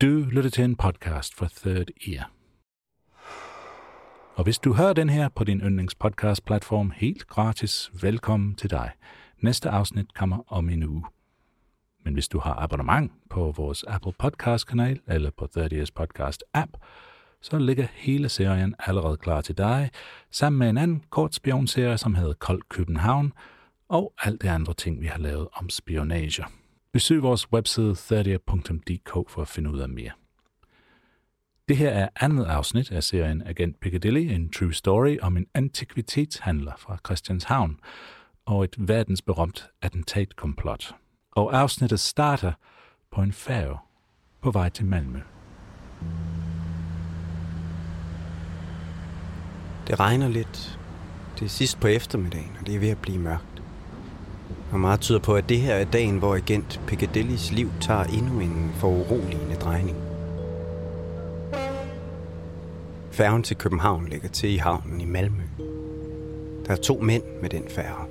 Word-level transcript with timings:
Du 0.00 0.26
lytter 0.30 0.50
til 0.50 0.64
en 0.64 0.76
podcast 0.76 1.34
fra 1.34 1.48
Third 1.56 1.86
Ear. 2.08 2.30
Og 4.34 4.44
hvis 4.44 4.58
du 4.58 4.72
hører 4.72 4.92
den 4.92 5.08
her 5.08 5.28
på 5.28 5.44
din 5.44 5.60
yndlingspodcast-platform 5.60 6.92
helt 6.96 7.26
gratis, 7.26 7.90
velkommen 8.02 8.54
til 8.54 8.70
dig. 8.70 8.90
Næste 9.38 9.70
afsnit 9.70 10.14
kommer 10.14 10.52
om 10.52 10.68
en 10.68 10.82
uge. 10.82 11.04
Men 12.04 12.14
hvis 12.14 12.28
du 12.28 12.38
har 12.38 12.54
abonnement 12.54 13.12
på 13.30 13.52
vores 13.56 13.84
Apple 13.88 14.12
Podcast-kanal 14.18 15.00
eller 15.06 15.30
på 15.30 15.46
Third 15.46 15.72
Ears 15.72 15.92
podcast-app, 16.00 16.70
så 17.40 17.58
ligger 17.58 17.86
hele 17.92 18.28
serien 18.28 18.74
allerede 18.78 19.16
klar 19.16 19.40
til 19.40 19.58
dig, 19.58 19.90
sammen 20.30 20.58
med 20.58 20.70
en 20.70 20.78
anden 20.78 21.04
kort 21.10 21.34
spionserie, 21.34 21.98
som 21.98 22.14
hedder 22.14 22.34
Kold 22.34 22.62
København, 22.68 23.32
og 23.94 24.12
alt 24.22 24.42
det 24.42 24.48
andre 24.48 24.74
ting, 24.74 25.00
vi 25.00 25.06
har 25.06 25.18
lavet 25.18 25.48
om 25.52 25.70
spionage. 25.70 26.44
Besøg 26.92 27.22
vores 27.22 27.52
webside 27.52 27.92
30.dk 27.92 29.30
for 29.30 29.42
at 29.42 29.48
finde 29.48 29.70
ud 29.70 29.78
af 29.78 29.88
mere. 29.88 30.10
Det 31.68 31.76
her 31.76 31.90
er 31.90 32.08
andet 32.20 32.44
afsnit 32.44 32.92
af 32.92 33.02
serien 33.02 33.42
Agent 33.46 33.80
Piccadilly, 33.80 34.18
en 34.18 34.50
true 34.50 34.74
story 34.74 35.18
om 35.22 35.36
en 35.36 35.46
antikvitetshandler 35.54 36.72
fra 36.78 36.98
Christianshavn 37.06 37.80
og 38.44 38.64
et 38.64 38.74
verdensberømt 38.78 39.66
attentatkomplot. 39.82 40.94
Og 41.32 41.58
afsnittet 41.58 42.00
starter 42.00 42.52
på 43.10 43.22
en 43.22 43.32
færge 43.32 43.78
på 44.40 44.50
vej 44.50 44.68
til 44.68 44.86
Malmø. 44.86 45.20
Det 49.86 50.00
regner 50.00 50.28
lidt. 50.28 50.78
Det 51.38 51.44
er 51.44 51.48
sidst 51.48 51.80
på 51.80 51.86
eftermiddagen, 51.86 52.56
og 52.60 52.66
det 52.66 52.74
er 52.74 52.78
ved 52.78 52.88
at 52.88 53.02
blive 53.02 53.18
mørkt. 53.18 53.53
Og 54.74 54.80
meget 54.80 55.00
tyder 55.00 55.18
på, 55.18 55.34
at 55.34 55.48
det 55.48 55.60
her 55.60 55.74
er 55.74 55.84
dagen, 55.84 56.18
hvor 56.18 56.34
agent 56.34 56.80
Piccadillys 56.86 57.52
liv 57.52 57.70
tager 57.80 58.04
endnu 58.04 58.40
en 58.40 58.72
foruroligende 58.74 59.54
drejning. 59.60 59.96
Færgen 63.10 63.42
til 63.42 63.56
København 63.56 64.08
ligger 64.08 64.28
til 64.28 64.50
i 64.50 64.56
havnen 64.56 65.00
i 65.00 65.04
Malmø. 65.04 65.42
Der 66.66 66.72
er 66.72 66.76
to 66.76 67.00
mænd 67.00 67.22
med 67.42 67.50
den 67.50 67.62
færge. 67.68 68.04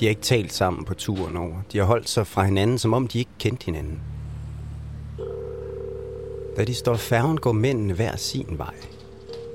De 0.00 0.04
har 0.04 0.10
ikke 0.10 0.22
talt 0.22 0.52
sammen 0.52 0.84
på 0.84 0.94
turen 0.94 1.36
over. 1.36 1.56
De 1.72 1.78
har 1.78 1.84
holdt 1.84 2.08
sig 2.08 2.26
fra 2.26 2.44
hinanden, 2.44 2.78
som 2.78 2.94
om 2.94 3.08
de 3.08 3.18
ikke 3.18 3.30
kendte 3.38 3.64
hinanden. 3.64 4.00
Da 6.56 6.64
de 6.64 6.74
står 6.74 6.94
færgen, 6.94 7.38
går 7.38 7.52
mændene 7.52 7.94
hver 7.94 8.16
sin 8.16 8.54
vej. 8.58 8.74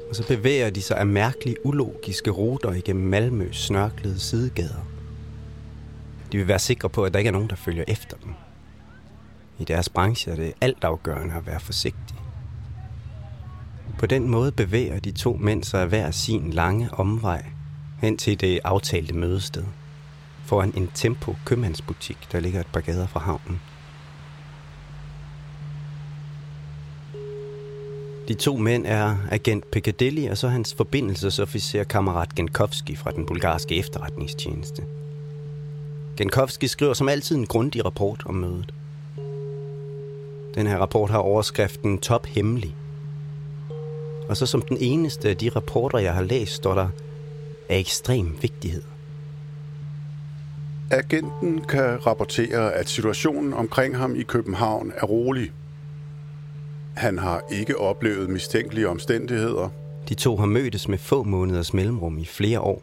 Og 0.09 0.15
så 0.15 0.27
bevæger 0.27 0.69
de 0.69 0.81
sig 0.81 0.97
af 0.97 1.05
mærkelige, 1.05 1.65
ulogiske 1.65 2.31
ruter 2.31 2.73
igennem 2.73 3.05
Malmøs 3.07 3.55
snørklede 3.55 4.19
sidegader. 4.19 4.88
De 6.31 6.37
vil 6.37 6.47
være 6.47 6.59
sikre 6.59 6.89
på, 6.89 7.03
at 7.03 7.13
der 7.13 7.19
ikke 7.19 7.27
er 7.27 7.31
nogen, 7.33 7.49
der 7.49 7.55
følger 7.55 7.83
efter 7.87 8.17
dem. 8.17 8.33
I 9.59 9.63
deres 9.63 9.89
branche 9.89 10.31
er 10.31 10.35
det 10.35 10.53
altafgørende 10.61 11.35
at 11.35 11.47
være 11.47 11.59
forsigtig. 11.59 12.15
På 13.99 14.05
den 14.05 14.29
måde 14.29 14.51
bevæger 14.51 14.99
de 14.99 15.11
to 15.11 15.37
mænd 15.41 15.63
sig 15.63 15.85
hver 15.85 16.11
sin 16.11 16.49
lange 16.53 16.89
omvej 16.93 17.45
hen 18.01 18.17
til 18.17 18.41
det 18.41 18.59
aftalte 18.63 19.13
mødested. 19.13 19.63
Foran 20.45 20.73
en 20.77 20.89
Tempo 20.93 21.35
købmandsbutik, 21.45 22.17
der 22.31 22.39
ligger 22.39 22.59
et 22.59 22.67
par 22.67 22.81
gader 22.81 23.07
fra 23.07 23.19
havnen. 23.19 23.61
De 28.27 28.33
to 28.33 28.57
mænd 28.57 28.85
er 28.87 29.17
agent 29.31 29.71
Piccadilly 29.71 30.29
og 30.29 30.37
så 30.37 30.47
hans 30.47 30.73
forbindelsesofficer 30.73 31.83
kammerat 31.83 32.35
Genkovski 32.35 32.95
fra 32.95 33.11
den 33.11 33.25
bulgarske 33.25 33.75
efterretningstjeneste. 33.75 34.83
Genkovski 36.19 36.67
skriver 36.67 36.93
som 36.93 37.09
altid 37.09 37.35
en 37.35 37.45
grundig 37.45 37.85
rapport 37.85 38.23
om 38.25 38.35
mødet. 38.35 38.73
Den 40.55 40.67
her 40.67 40.77
rapport 40.77 41.09
har 41.09 41.17
overskriften 41.17 41.97
Top 41.97 42.25
Hemmelig. 42.25 42.75
Og 44.29 44.37
så 44.37 44.45
som 44.45 44.61
den 44.61 44.77
eneste 44.79 45.29
af 45.29 45.37
de 45.37 45.49
rapporter, 45.49 45.97
jeg 45.97 46.13
har 46.13 46.21
læst, 46.21 46.53
står 46.53 46.73
der 46.75 46.89
af 47.69 47.79
ekstrem 47.79 48.37
vigtighed. 48.41 48.81
Agenten 50.91 51.61
kan 51.61 52.07
rapportere, 52.07 52.73
at 52.73 52.89
situationen 52.89 53.53
omkring 53.53 53.97
ham 53.97 54.15
i 54.15 54.23
København 54.23 54.91
er 54.95 55.05
rolig. 55.05 55.51
Han 56.95 57.17
har 57.17 57.41
ikke 57.51 57.77
oplevet 57.77 58.29
mistænkelige 58.29 58.89
omstændigheder. 58.89 59.69
De 60.09 60.13
to 60.13 60.37
har 60.37 60.45
mødtes 60.45 60.87
med 60.87 60.97
få 60.97 61.23
måneders 61.23 61.73
mellemrum 61.73 62.17
i 62.17 62.25
flere 62.25 62.59
år. 62.59 62.81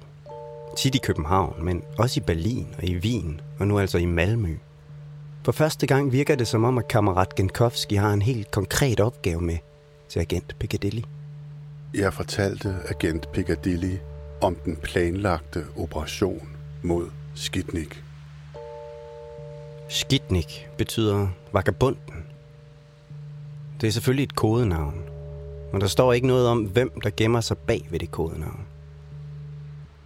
Tit 0.76 0.94
i 0.94 0.98
København, 0.98 1.64
men 1.64 1.82
også 1.98 2.20
i 2.20 2.22
Berlin 2.26 2.66
og 2.78 2.84
i 2.84 2.96
Wien, 2.96 3.40
og 3.58 3.66
nu 3.68 3.78
altså 3.78 3.98
i 3.98 4.04
Malmø. 4.04 4.56
For 5.44 5.52
første 5.52 5.86
gang 5.86 6.12
virker 6.12 6.34
det 6.34 6.48
som 6.48 6.64
om, 6.64 6.78
at 6.78 6.88
kammerat 6.88 7.34
Genkovski 7.34 7.94
har 7.94 8.12
en 8.12 8.22
helt 8.22 8.50
konkret 8.50 9.00
opgave 9.00 9.40
med 9.40 9.58
til 10.08 10.20
agent 10.20 10.56
Piccadilly. 10.58 11.02
Jeg 11.94 12.14
fortalte 12.14 12.76
agent 12.88 13.32
Piccadilly 13.32 13.96
om 14.40 14.54
den 14.64 14.76
planlagte 14.76 15.64
operation 15.76 16.48
mod 16.82 17.10
Skidnik. 17.34 18.02
Skidnik 19.88 20.68
betyder 20.78 21.28
vagabunden. 21.52 22.24
Det 23.80 23.86
er 23.86 23.92
selvfølgelig 23.92 24.24
et 24.24 24.36
kodenavn, 24.36 25.02
men 25.72 25.80
der 25.80 25.86
står 25.86 26.12
ikke 26.12 26.26
noget 26.26 26.48
om, 26.48 26.58
hvem 26.64 27.00
der 27.00 27.10
gemmer 27.16 27.40
sig 27.40 27.58
bag 27.58 27.86
ved 27.90 27.98
det 27.98 28.10
kodenavn. 28.10 28.65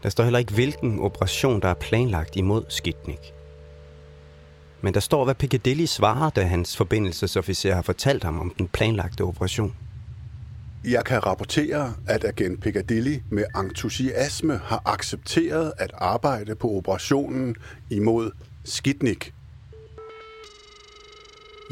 Der 0.02 0.08
står 0.08 0.24
heller 0.24 0.38
ikke, 0.38 0.54
hvilken 0.54 1.00
operation, 1.00 1.62
der 1.62 1.68
er 1.68 1.74
planlagt 1.74 2.36
imod 2.36 2.64
Skidnik. 2.68 3.34
Men 4.80 4.94
der 4.94 5.00
står, 5.00 5.24
hvad 5.24 5.34
Piccadilly 5.34 5.84
svarer, 5.84 6.30
da 6.30 6.42
hans 6.42 6.76
forbindelsesofficer 6.76 7.74
har 7.74 7.82
fortalt 7.82 8.24
ham 8.24 8.40
om 8.40 8.54
den 8.58 8.68
planlagte 8.68 9.22
operation. 9.22 9.76
Jeg 10.84 11.04
kan 11.04 11.26
rapportere, 11.26 11.94
at 12.06 12.24
agent 12.24 12.60
Piccadilly 12.60 13.18
med 13.30 13.44
entusiasme 13.56 14.60
har 14.64 14.82
accepteret 14.84 15.72
at 15.78 15.90
arbejde 15.94 16.54
på 16.54 16.70
operationen 16.70 17.56
imod 17.90 18.30
Skidnik. 18.64 19.34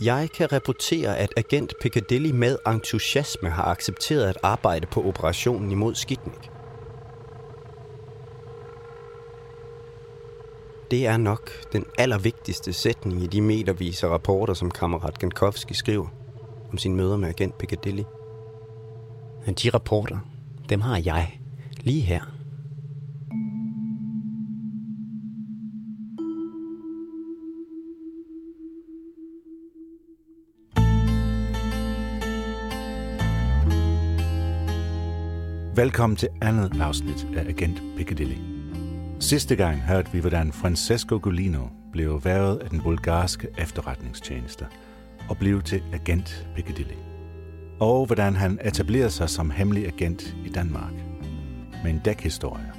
Jeg 0.03 0.29
kan 0.35 0.53
rapportere, 0.53 1.19
at 1.19 1.33
agent 1.37 1.75
Piccadilly 1.83 2.31
med 2.31 2.57
entusiasme 2.67 3.51
har 3.51 3.65
accepteret 3.65 4.29
at 4.29 4.39
arbejde 4.43 4.87
på 4.87 5.05
operationen 5.05 5.73
imod 5.73 5.95
Skidnik. 5.95 6.51
det 10.91 11.07
er 11.07 11.17
nok 11.17 11.51
den 11.73 11.85
allervigtigste 11.99 12.73
sætning 12.73 13.23
i 13.23 13.27
de 13.27 13.41
metervis 13.41 14.05
rapporter, 14.05 14.55
som 14.55 14.71
kammerat 14.71 15.19
Gankowski 15.19 15.75
skriver 15.75 16.07
om 16.73 16.79
sin 16.79 16.97
møder 16.97 17.17
med 17.17 17.29
agent 17.29 17.59
Piccadilly. 17.59 18.03
De 19.63 19.71
rapporter, 19.71 20.19
dem 20.69 20.81
har 20.81 21.03
jeg 21.05 21.41
lige 21.81 22.01
her. 22.01 22.21
Velkommen 35.77 36.17
til 36.17 36.29
andet 36.41 36.81
afsnit 36.81 37.27
af 37.37 37.49
Agent 37.49 37.83
Piccadilly. 37.97 38.58
Sidste 39.21 39.57
gang 39.57 39.81
hørte 39.81 40.13
vi, 40.13 40.21
hvordan 40.21 40.53
Francesco 40.53 41.19
Golino 41.23 41.67
blev 41.93 42.25
været 42.25 42.59
af 42.59 42.71
den 42.71 42.81
bulgarske 42.81 43.49
efterretningstjeneste 43.59 44.67
og 45.29 45.37
blev 45.37 45.63
til 45.63 45.83
Agent 45.93 46.49
Piccadilly. 46.55 46.95
Og 47.81 48.07
hvordan 48.07 48.37
han 48.37 48.59
etablerede 48.65 49.11
sig 49.11 49.31
som 49.31 49.51
hemmelig 49.51 49.87
agent 49.87 50.37
i 50.45 50.49
Danmark. 50.49 50.93
Med 51.83 51.91
en 51.91 52.01
dækhistorie, 52.05 52.73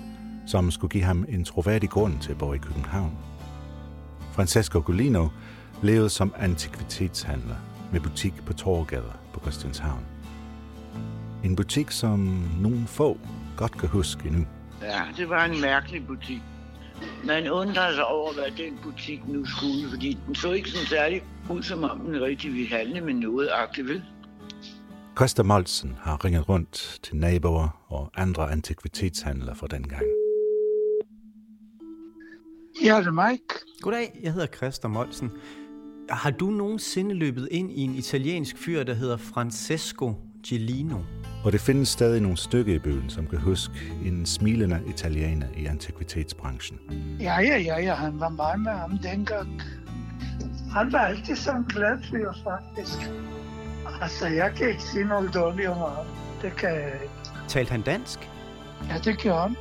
som 0.48 0.72
skulle 0.72 0.92
give 0.92 1.04
ham 1.04 1.26
en 1.30 1.44
troværdig 1.44 1.90
grund 1.90 2.20
til 2.20 2.32
at 2.32 2.38
bo 2.38 2.54
i 2.54 2.58
København. 2.58 3.18
Francesco 4.32 4.82
Golino 4.86 5.28
levede 5.84 6.10
som 6.10 6.34
antikvitetshandler 6.38 7.56
med 7.92 8.00
butik 8.00 8.34
på 8.46 8.54
Torgade 8.54 9.14
på 9.34 9.40
Christianshavn. 9.40 10.06
En 11.44 11.56
butik, 11.56 11.92
som 11.92 12.44
nogen 12.62 12.88
få 12.88 13.18
godt 13.58 13.78
kan 13.78 13.90
huske 13.90 14.28
endnu. 14.28 14.46
Ja, 14.82 15.02
det 15.18 15.30
var 15.30 15.46
en 15.46 15.62
mærkelig 15.62 16.08
butik. 16.08 16.42
Man 17.26 17.50
undrer 17.50 17.94
sig 17.94 18.06
over, 18.06 18.34
hvad 18.34 18.52
den 18.58 18.80
butik 18.84 19.28
nu 19.28 19.46
skulle, 19.46 19.90
fordi 19.90 20.18
den 20.28 20.36
så 20.36 20.52
ikke 20.52 20.70
sådan 20.70 20.88
særlig 20.88 21.24
ud, 21.50 21.64
som 21.64 21.84
om 21.84 22.00
den 22.00 22.22
rigtig 22.22 22.54
ville 22.54 22.70
handle 22.70 23.02
med 23.02 23.14
noget 23.14 23.50
agtigt, 23.54 23.88
vel? 23.88 24.04
Christa 25.18 25.44
Molsen 25.44 25.98
har 26.02 26.26
ringet 26.26 26.50
rundt 26.50 27.00
til 27.04 27.16
naboer 27.16 27.86
og 27.88 28.12
andre 28.16 28.52
antikvitetshandlere 28.52 29.56
fra 29.56 29.68
den 29.68 29.88
gang. 29.88 30.04
Ja, 32.84 32.98
det 32.98 33.08
er 33.08 33.30
Mike. 33.30 33.54
Goddag, 33.82 34.20
jeg 34.24 34.34
hedder 34.34 34.48
Christa 34.48 34.88
Molsen. 34.88 35.32
Har 36.10 36.32
du 36.32 36.46
nogensinde 36.46 37.16
løbet 37.16 37.48
ind 37.52 37.72
i 37.72 37.82
en 37.82 37.96
italiensk 37.96 38.58
fyr, 38.58 38.84
der 38.84 38.94
hedder 38.94 39.18
Francesco 39.18 40.14
Gelino? 40.48 41.00
Og 41.44 41.52
det 41.52 41.62
findes 41.62 41.90
stadig 41.90 42.22
nogle 42.22 42.38
stykker 42.38 42.74
i 42.76 42.80
byen, 42.80 43.10
som 43.10 43.28
kan 43.28 43.40
huske 43.40 43.74
en 44.06 44.26
smilende 44.26 44.82
italiener 44.88 45.48
i 45.58 45.66
antikvitetsbranchen. 45.66 46.80
Ja, 47.20 47.40
ja, 47.40 47.58
ja, 47.58 47.80
ja, 47.80 47.94
han 47.94 48.20
var 48.20 48.30
meget 48.30 48.60
med 48.60 48.72
ham 48.72 48.98
dengang. 48.98 49.62
Han 50.72 50.92
var 50.92 51.00
altid 51.00 51.36
sådan 51.36 51.62
en 51.62 51.66
glad 51.66 52.04
fyr, 52.12 52.32
faktisk. 52.44 53.12
Altså, 54.02 54.28
jeg 54.28 54.52
kan 54.58 54.70
ikke 54.70 54.84
sige 54.84 55.06
noget 55.06 55.34
dårligt 55.34 55.68
om 55.68 55.78
ham. 55.78 56.06
Det 56.42 56.56
kan 56.56 56.70
jeg 56.70 56.94
ikke. 56.94 57.14
Talte 57.48 57.72
han 57.72 57.82
dansk? 57.82 58.30
Ja, 58.90 58.98
det 59.04 59.18
gjorde 59.18 59.42
han. 59.42 59.56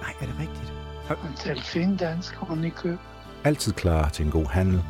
Nej, 0.00 0.12
er 0.20 0.26
det 0.26 0.34
rigtigt? 0.40 0.72
Han 1.08 1.34
talte 1.36 1.62
fint 1.64 2.00
dansk, 2.00 2.42
og 2.42 2.66
i 2.66 2.68
køb. 2.68 2.98
Altid 3.44 3.72
klar 3.72 4.08
til 4.08 4.24
en 4.24 4.30
god 4.30 4.46
handel 4.46 4.82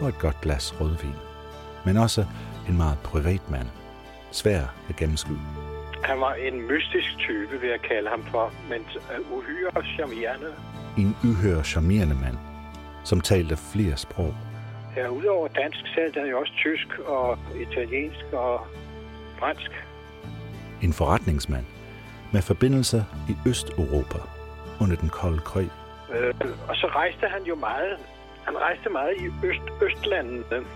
og 0.00 0.08
et 0.08 0.18
godt 0.18 0.40
glas 0.40 0.80
rødvin. 0.80 1.14
Men 1.84 1.96
også 1.96 2.24
en 2.68 2.76
meget 2.76 2.98
privat 2.98 3.50
mand. 3.50 3.66
Svær 4.32 4.74
at 4.88 4.96
gennemskue. 4.96 5.57
Han 6.04 6.20
var 6.20 6.34
en 6.34 6.66
mystisk 6.66 7.18
type, 7.18 7.60
vil 7.60 7.70
jeg 7.70 7.80
kalde 7.80 8.08
ham 8.08 8.24
for, 8.24 8.52
men 8.70 8.80
øh, 9.12 9.32
uhyre 9.32 9.84
charmerende. 9.94 10.54
En 10.98 11.16
uhør 11.24 11.62
charmerende 11.62 12.14
mand, 12.14 12.36
som 13.04 13.20
talte 13.20 13.56
flere 13.56 13.96
sprog. 13.96 14.34
Ja, 14.96 15.08
udover 15.08 15.48
dansk, 15.48 15.78
talte 15.94 16.20
han 16.20 16.28
jo 16.28 16.40
også 16.40 16.52
tysk 16.52 16.98
og 16.98 17.38
italiensk 17.60 18.24
og 18.32 18.66
fransk. 19.38 19.70
En 20.82 20.92
forretningsmand 20.92 21.64
med 22.32 22.42
forbindelser 22.42 23.02
i 23.28 23.48
Østeuropa 23.48 24.18
under 24.80 24.96
den 24.96 25.08
kolde 25.08 25.38
krig. 25.38 25.70
Øh, 26.14 26.34
og 26.68 26.76
så 26.76 26.86
rejste 26.86 27.26
han 27.26 27.42
jo 27.42 27.54
meget. 27.54 27.96
Han 28.44 28.56
rejste 28.56 28.90
meget 28.90 29.16
i 29.16 29.46
Øst, 29.46 29.62
Østlandene 29.82 30.66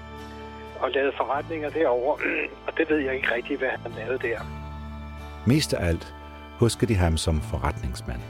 og 0.80 0.90
lavede 0.90 1.12
forretninger 1.16 1.70
derover, 1.70 2.16
og 2.66 2.72
det 2.76 2.90
ved 2.90 2.98
jeg 2.98 3.14
ikke 3.14 3.34
rigtig, 3.34 3.58
hvad 3.58 3.68
han 3.68 3.92
lavede 3.96 4.18
der. 4.28 4.61
Mest 5.46 5.74
af 5.74 5.88
alt 5.88 6.14
husker 6.58 6.86
de 6.86 6.94
ham 6.94 7.16
som 7.16 7.40
forretningsmand. 7.40 8.20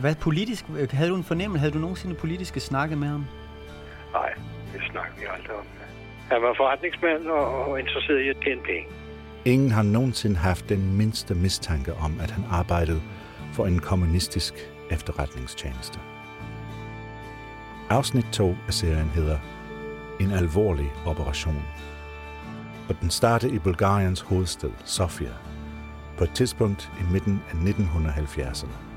Hvad 0.00 0.14
politisk? 0.14 0.64
Havde 0.92 1.10
du 1.10 1.16
en 1.16 1.24
fornemmelse? 1.24 1.60
Havde 1.60 1.72
du 1.72 1.78
nogensinde 1.78 2.14
politiske 2.14 2.60
snakke 2.60 2.96
med 2.96 3.08
ham? 3.08 3.24
Nej, 4.12 4.34
det 4.72 4.82
snakker 4.90 5.12
vi 5.18 5.24
aldrig 5.34 5.56
om. 5.56 5.64
Han 6.30 6.42
var 6.42 6.54
forretningsmand 6.56 7.26
og, 7.26 7.64
og 7.66 7.80
interesseret 7.80 8.20
i 8.20 8.28
at 8.28 8.36
tjene 8.44 8.60
penge. 8.62 8.86
Ingen 9.44 9.70
har 9.70 9.82
nogensinde 9.82 10.36
haft 10.36 10.68
den 10.68 10.96
mindste 10.96 11.34
mistanke 11.34 11.94
om, 11.94 12.20
at 12.20 12.30
han 12.30 12.44
arbejdede 12.50 13.02
for 13.52 13.66
en 13.66 13.78
kommunistisk 13.78 14.54
efterretningstjeneste. 14.90 15.98
Afsnit 17.90 18.26
2 18.32 18.54
af 18.66 18.74
serien 18.74 19.08
hedder 19.08 19.38
En 20.20 20.30
alvorlig 20.30 20.92
operation. 21.06 21.64
Og 22.88 23.00
den 23.00 23.10
startede 23.10 23.54
i 23.54 23.58
Bulgariens 23.58 24.20
hovedstad, 24.20 24.70
Sofia, 24.84 25.32
på 26.18 26.24
et 26.24 26.30
tidspunkt 26.34 26.90
i 27.00 27.12
midten 27.12 27.42
af 27.50 27.54
1970'erne. 27.54 28.88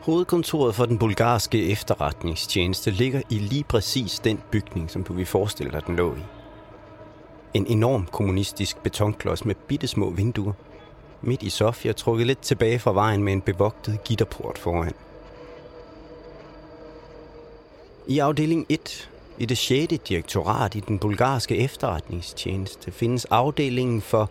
Hovedkontoret 0.00 0.74
for 0.74 0.86
den 0.86 0.98
bulgarske 0.98 1.70
efterretningstjeneste 1.70 2.90
ligger 2.90 3.22
i 3.30 3.38
lige 3.38 3.64
præcis 3.64 4.18
den 4.18 4.40
bygning, 4.50 4.90
som 4.90 5.04
du 5.04 5.12
vil 5.12 5.26
forestille 5.26 5.72
dig, 5.72 5.86
den 5.86 5.96
lå 5.96 6.14
i. 6.14 6.20
En 7.54 7.66
enorm 7.66 8.06
kommunistisk 8.12 8.82
betonklods 8.82 9.44
med 9.44 9.54
bittesmå 9.54 10.10
vinduer. 10.10 10.52
Midt 11.22 11.42
i 11.42 11.50
Sofia 11.50 11.92
trukket 11.92 12.26
lidt 12.26 12.38
tilbage 12.38 12.78
fra 12.78 12.92
vejen 12.92 13.24
med 13.24 13.32
en 13.32 13.40
bevogtet 13.40 14.04
gitterport 14.04 14.58
foran. 14.58 14.92
I 18.06 18.18
afdeling 18.18 18.66
1 18.68 19.10
i 19.38 19.46
det 19.46 19.58
6. 19.58 19.86
direktorat 20.08 20.74
i 20.74 20.80
den 20.80 20.98
bulgarske 20.98 21.56
efterretningstjeneste 21.56 22.92
findes 22.92 23.24
afdelingen 23.24 24.00
for 24.00 24.30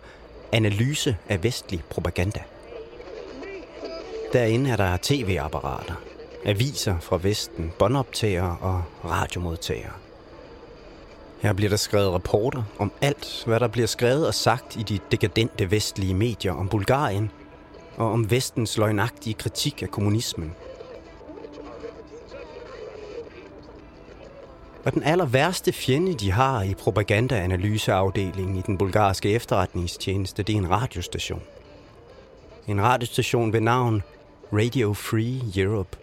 analyse 0.52 1.16
af 1.28 1.44
vestlig 1.44 1.82
propaganda. 1.90 2.40
Derinde 4.32 4.70
er 4.70 4.76
der 4.76 4.96
tv-apparater, 5.02 5.94
aviser 6.44 6.98
fra 7.00 7.18
Vesten, 7.22 7.72
båndoptagere 7.78 8.56
og 8.60 8.82
radiomodtagere. 9.04 9.92
Her 11.40 11.52
bliver 11.52 11.70
der 11.70 11.76
skrevet 11.76 12.12
rapporter 12.12 12.62
om 12.78 12.92
alt, 13.00 13.42
hvad 13.46 13.60
der 13.60 13.68
bliver 13.68 13.86
skrevet 13.86 14.26
og 14.26 14.34
sagt 14.34 14.76
i 14.76 14.82
de 14.82 14.98
dekadente 15.10 15.70
vestlige 15.70 16.14
medier 16.14 16.52
om 16.52 16.68
Bulgarien 16.68 17.30
og 17.96 18.12
om 18.12 18.30
vestens 18.30 18.78
løgnagtige 18.78 19.34
kritik 19.34 19.82
af 19.82 19.90
kommunismen. 19.90 20.54
Og 24.84 24.94
den 24.94 25.02
aller 25.02 25.26
værste 25.26 25.72
fjende, 25.72 26.14
de 26.14 26.32
har 26.32 26.62
i 26.62 26.74
propagandaanalyseafdelingen 26.74 28.56
i 28.56 28.62
den 28.66 28.78
bulgarske 28.78 29.30
efterretningstjeneste, 29.30 30.42
det 30.42 30.52
er 30.52 30.58
en 30.58 30.70
radiostation. 30.70 31.42
En 32.68 32.82
radiostation 32.82 33.52
ved 33.52 33.60
navn 33.60 34.02
Radio 34.52 34.92
Free 34.92 35.40
Europe. 35.56 35.96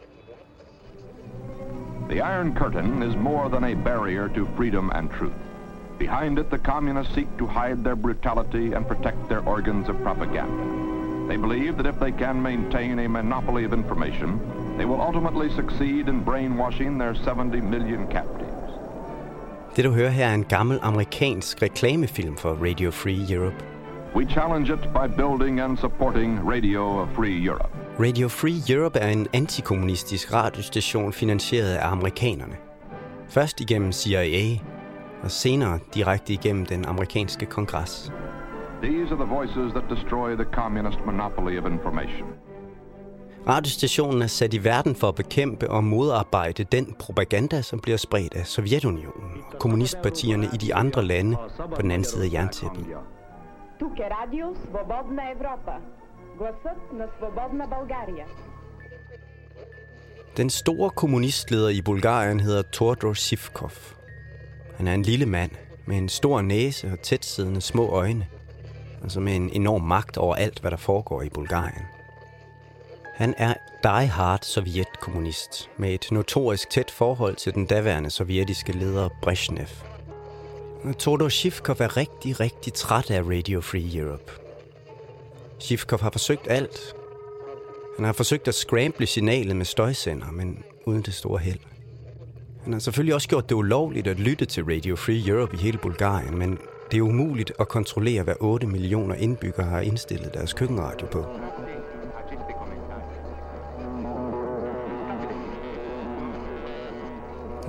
The 2.09 2.17
Iron 2.17 2.55
Curtain 2.55 3.03
is 3.03 3.15
more 3.15 3.49
than 3.49 3.63
a 3.63 3.73
barrier 3.73 4.27
to 4.27 4.47
freedom 4.55 4.91
and 4.95 5.09
truth. 5.19 5.39
Behind 5.99 6.39
it, 6.39 6.45
the 6.49 6.57
communists 6.57 7.13
seek 7.13 7.27
to 7.37 7.47
hide 7.47 7.83
their 7.83 7.95
brutality 7.95 8.75
and 8.75 8.85
protect 8.85 9.17
their 9.29 9.41
organs 9.47 9.89
of 9.89 9.95
propaganda. 10.03 10.63
They 11.27 11.37
believe 11.37 11.75
that 11.77 11.85
if 11.85 11.99
they 11.99 12.11
can 12.11 12.41
maintain 12.41 12.99
a 12.99 13.09
monopoly 13.09 13.65
of 13.65 13.73
information, 13.73 14.39
they 14.77 14.85
will 14.85 15.01
ultimately 15.01 15.49
succeed 15.49 16.07
in 16.07 16.23
brainwashing 16.23 16.97
their 16.97 17.15
70 17.15 17.61
million 17.61 18.07
captives. 18.07 18.46
Det 19.77 19.85
du 19.85 19.91
hører 19.91 20.09
her 20.09 20.27
er 20.27 20.33
en 20.33 20.43
gammel 20.43 20.79
amerikansk 20.81 21.61
reklamefilm 21.61 22.37
for 22.37 22.49
Radio 22.49 22.91
Free 22.91 23.35
Europe. 23.35 23.55
We 24.15 24.25
challenge 24.25 24.73
it 24.73 24.79
by 24.79 25.07
building 25.17 25.59
and 25.59 25.77
supporting 25.77 26.49
Radio 26.49 27.07
Free 27.15 27.47
Europe. 27.47 27.69
Radio 27.99 28.27
Free 28.27 28.75
Europe 28.75 28.99
er 28.99 29.07
en 29.07 29.27
antikommunistisk 29.33 30.33
radiostation 30.33 31.13
finansieret 31.13 31.73
af 31.73 31.91
amerikanerne. 31.91 32.55
Først 33.29 33.61
igennem 33.61 33.91
CIA, 33.91 34.59
og 35.23 35.31
senere 35.31 35.79
direkte 35.93 36.33
igennem 36.33 36.65
den 36.65 36.85
amerikanske 36.85 37.45
kongres. 37.45 38.11
These 38.83 39.11
are 39.11 39.25
the 39.25 39.35
voices 39.35 39.73
that 39.73 39.83
destroy 39.89 40.35
the 40.35 40.47
communist 40.53 40.99
monopoly 41.05 41.59
of 41.59 41.65
information. 41.65 42.27
Radiostationen 43.47 44.21
er 44.21 44.27
sat 44.27 44.53
i 44.53 44.63
verden 44.63 44.95
for 44.95 45.07
at 45.07 45.15
bekæmpe 45.15 45.69
og 45.69 45.83
modarbejde 45.83 46.63
den 46.63 46.95
propaganda, 46.99 47.61
som 47.61 47.79
bliver 47.79 47.97
spredt 47.97 48.33
af 48.33 48.45
Sovjetunionen 48.45 49.43
og 49.53 49.59
kommunistpartierne 49.59 50.49
i 50.53 50.57
de 50.57 50.75
andre 50.75 51.05
lande 51.05 51.37
på 51.75 51.81
den 51.81 51.91
anden 51.91 52.03
side 52.03 52.25
af 52.25 52.33
jerntæppet. 52.33 52.85
Tuk 53.79 53.99
er 53.99 54.15
Radio 54.21 54.55
Svobodna 54.55 55.21
Evropa. 55.35 55.71
Glasset 56.37 56.81
na 56.93 57.05
Svobodna 57.19 57.65
Bulgaria. 57.65 58.25
Den 60.37 60.49
store 60.49 60.89
kommunistleder 60.89 61.69
i 61.69 61.81
Bulgarien 61.81 62.39
hedder 62.39 62.61
Tordor 62.61 63.13
Sivkov. 63.13 63.71
Han 64.77 64.87
er 64.87 64.93
en 64.93 65.03
lille 65.03 65.25
mand 65.25 65.51
med 65.85 65.97
en 65.97 66.09
stor 66.09 66.41
næse 66.41 66.91
og 66.91 66.99
tætsiddende 66.99 67.61
små 67.61 67.87
øjne, 67.87 68.27
og 68.31 68.97
så 68.97 69.03
altså 69.03 69.19
med 69.19 69.35
en 69.35 69.49
enorm 69.53 69.81
magt 69.81 70.17
over 70.17 70.35
alt, 70.35 70.59
hvad 70.59 70.71
der 70.71 70.77
foregår 70.77 71.21
i 71.21 71.29
Bulgarien. 71.29 71.96
Han 73.17 73.33
er 73.37 73.53
die-hard 73.83 74.43
sovjetkommunist 74.43 75.69
med 75.77 75.93
et 75.93 76.07
notorisk 76.11 76.69
tæt 76.69 76.91
forhold 76.91 77.35
til 77.35 77.53
den 77.53 77.65
daværende 77.65 78.09
sovjetiske 78.09 78.71
leder 78.71 79.09
Brezhnev– 79.21 79.67
Todor 80.93 81.29
Shivkov 81.29 81.75
er 81.79 81.97
rigtig, 81.97 82.39
rigtig 82.39 82.73
træt 82.73 83.11
af 83.11 83.21
Radio 83.21 83.61
Free 83.61 83.97
Europe. 83.97 84.31
Shivkov 85.59 85.99
har 85.99 86.09
forsøgt 86.09 86.47
alt. 86.49 86.95
Han 87.95 88.05
har 88.05 88.13
forsøgt 88.13 88.47
at 88.47 88.55
scramble 88.55 89.07
signalet 89.07 89.55
med 89.55 89.65
støjsender, 89.65 90.31
men 90.31 90.63
uden 90.85 91.01
det 91.01 91.13
store 91.13 91.39
held. 91.39 91.59
Han 92.63 92.73
har 92.73 92.79
selvfølgelig 92.79 93.15
også 93.15 93.27
gjort 93.27 93.49
det 93.49 93.55
ulovligt 93.55 94.07
at 94.07 94.19
lytte 94.19 94.45
til 94.45 94.63
Radio 94.63 94.95
Free 94.95 95.29
Europe 95.29 95.55
i 95.55 95.59
hele 95.59 95.77
Bulgarien, 95.77 96.37
men 96.37 96.59
det 96.91 96.97
er 96.97 97.01
umuligt 97.01 97.51
at 97.59 97.67
kontrollere, 97.67 98.23
hvad 98.23 98.35
8 98.39 98.67
millioner 98.67 99.15
indbyggere 99.15 99.65
har 99.65 99.81
indstillet 99.81 100.33
deres 100.33 100.53
køkkenradio 100.53 101.07
på. 101.07 101.25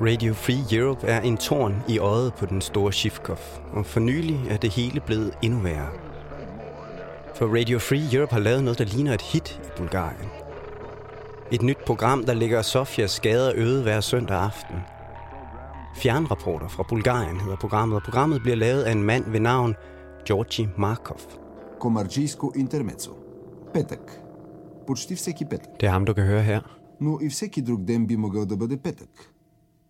Radio 0.02 0.34
Free 0.34 0.80
Europe 0.80 1.08
er 1.08 1.22
en 1.22 1.38
torn 1.38 1.84
i 1.88 2.00
øjet 2.00 2.34
på 2.34 2.46
den 2.46 2.62
store 2.62 2.94
Shivkov, 2.94 3.38
og 3.74 3.86
for 3.86 4.00
nylig 4.00 4.40
er 4.50 4.58
det 4.58 4.70
hele 4.70 5.00
blevet 5.00 5.34
endnu 5.42 5.60
værre. 5.60 5.90
For 7.36 7.60
Radio 7.60 7.80
Free 7.80 8.16
Europe 8.16 8.34
har 8.34 8.40
lavet 8.40 8.64
noget, 8.64 8.80
der 8.80 8.86
ligner 8.86 9.14
et 9.14 9.22
hit 9.22 9.62
i 9.64 9.70
Bulgarien. 9.78 10.30
Et 11.52 11.62
nyt 11.62 11.78
program, 11.86 12.26
der 12.26 12.34
ligger 12.34 12.62
Sofias 12.62 13.20
gader 13.20 13.52
øde 13.56 13.84
hver 13.84 14.02
søndag 14.02 14.38
aften. 14.38 14.76
Fjernrapporter 15.96 16.68
fra 16.68 16.84
Bulgarien 16.90 17.40
hedder 17.40 17.56
programmet, 17.56 17.96
og 17.96 18.04
programmet 18.04 18.42
bliver 18.42 18.56
lavet 18.56 18.84
af 18.84 18.92
en 18.92 19.04
mand 19.04 19.32
ved 19.32 19.40
navn 19.40 19.76
Georgi 20.28 20.68
Markov. 20.78 21.20
Комарджийско 21.80 22.52
интермецо. 22.56 23.12
Петък. 23.74 24.20
Почти 24.88 25.16
всеки 25.16 25.46
петък. 25.46 25.80
Det 25.80 25.88
er 25.88 25.92
ham, 25.92 26.06
du 26.06 26.14
kan 26.14 26.24
høre 26.24 26.44
her. 26.44 26.60
Но 27.00 27.20
и 27.22 27.30
всеки 27.30 27.62
друг 27.62 27.82
ден 27.82 28.08
би 28.08 28.16
могъл 28.16 28.46
да 28.46 28.58
бъде 28.58 28.78
петък. 28.78 29.10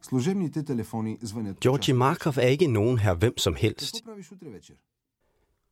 Служебните 0.02 0.64
телефони 0.64 1.18
звънят... 1.22 1.60
по 1.60 1.68
Georgi 1.68 1.78
частни 1.78 1.94
Markov 1.94 2.38
er 2.38 2.48
ikke 2.48 2.68
nogen 2.68 2.98
her 2.98 3.14
hvem 3.14 3.38
som 3.38 3.56
helst. 3.56 3.94
Какво 3.94 4.12
правиш 4.12 4.32
утре 4.32 4.50
вечер? 4.50 4.76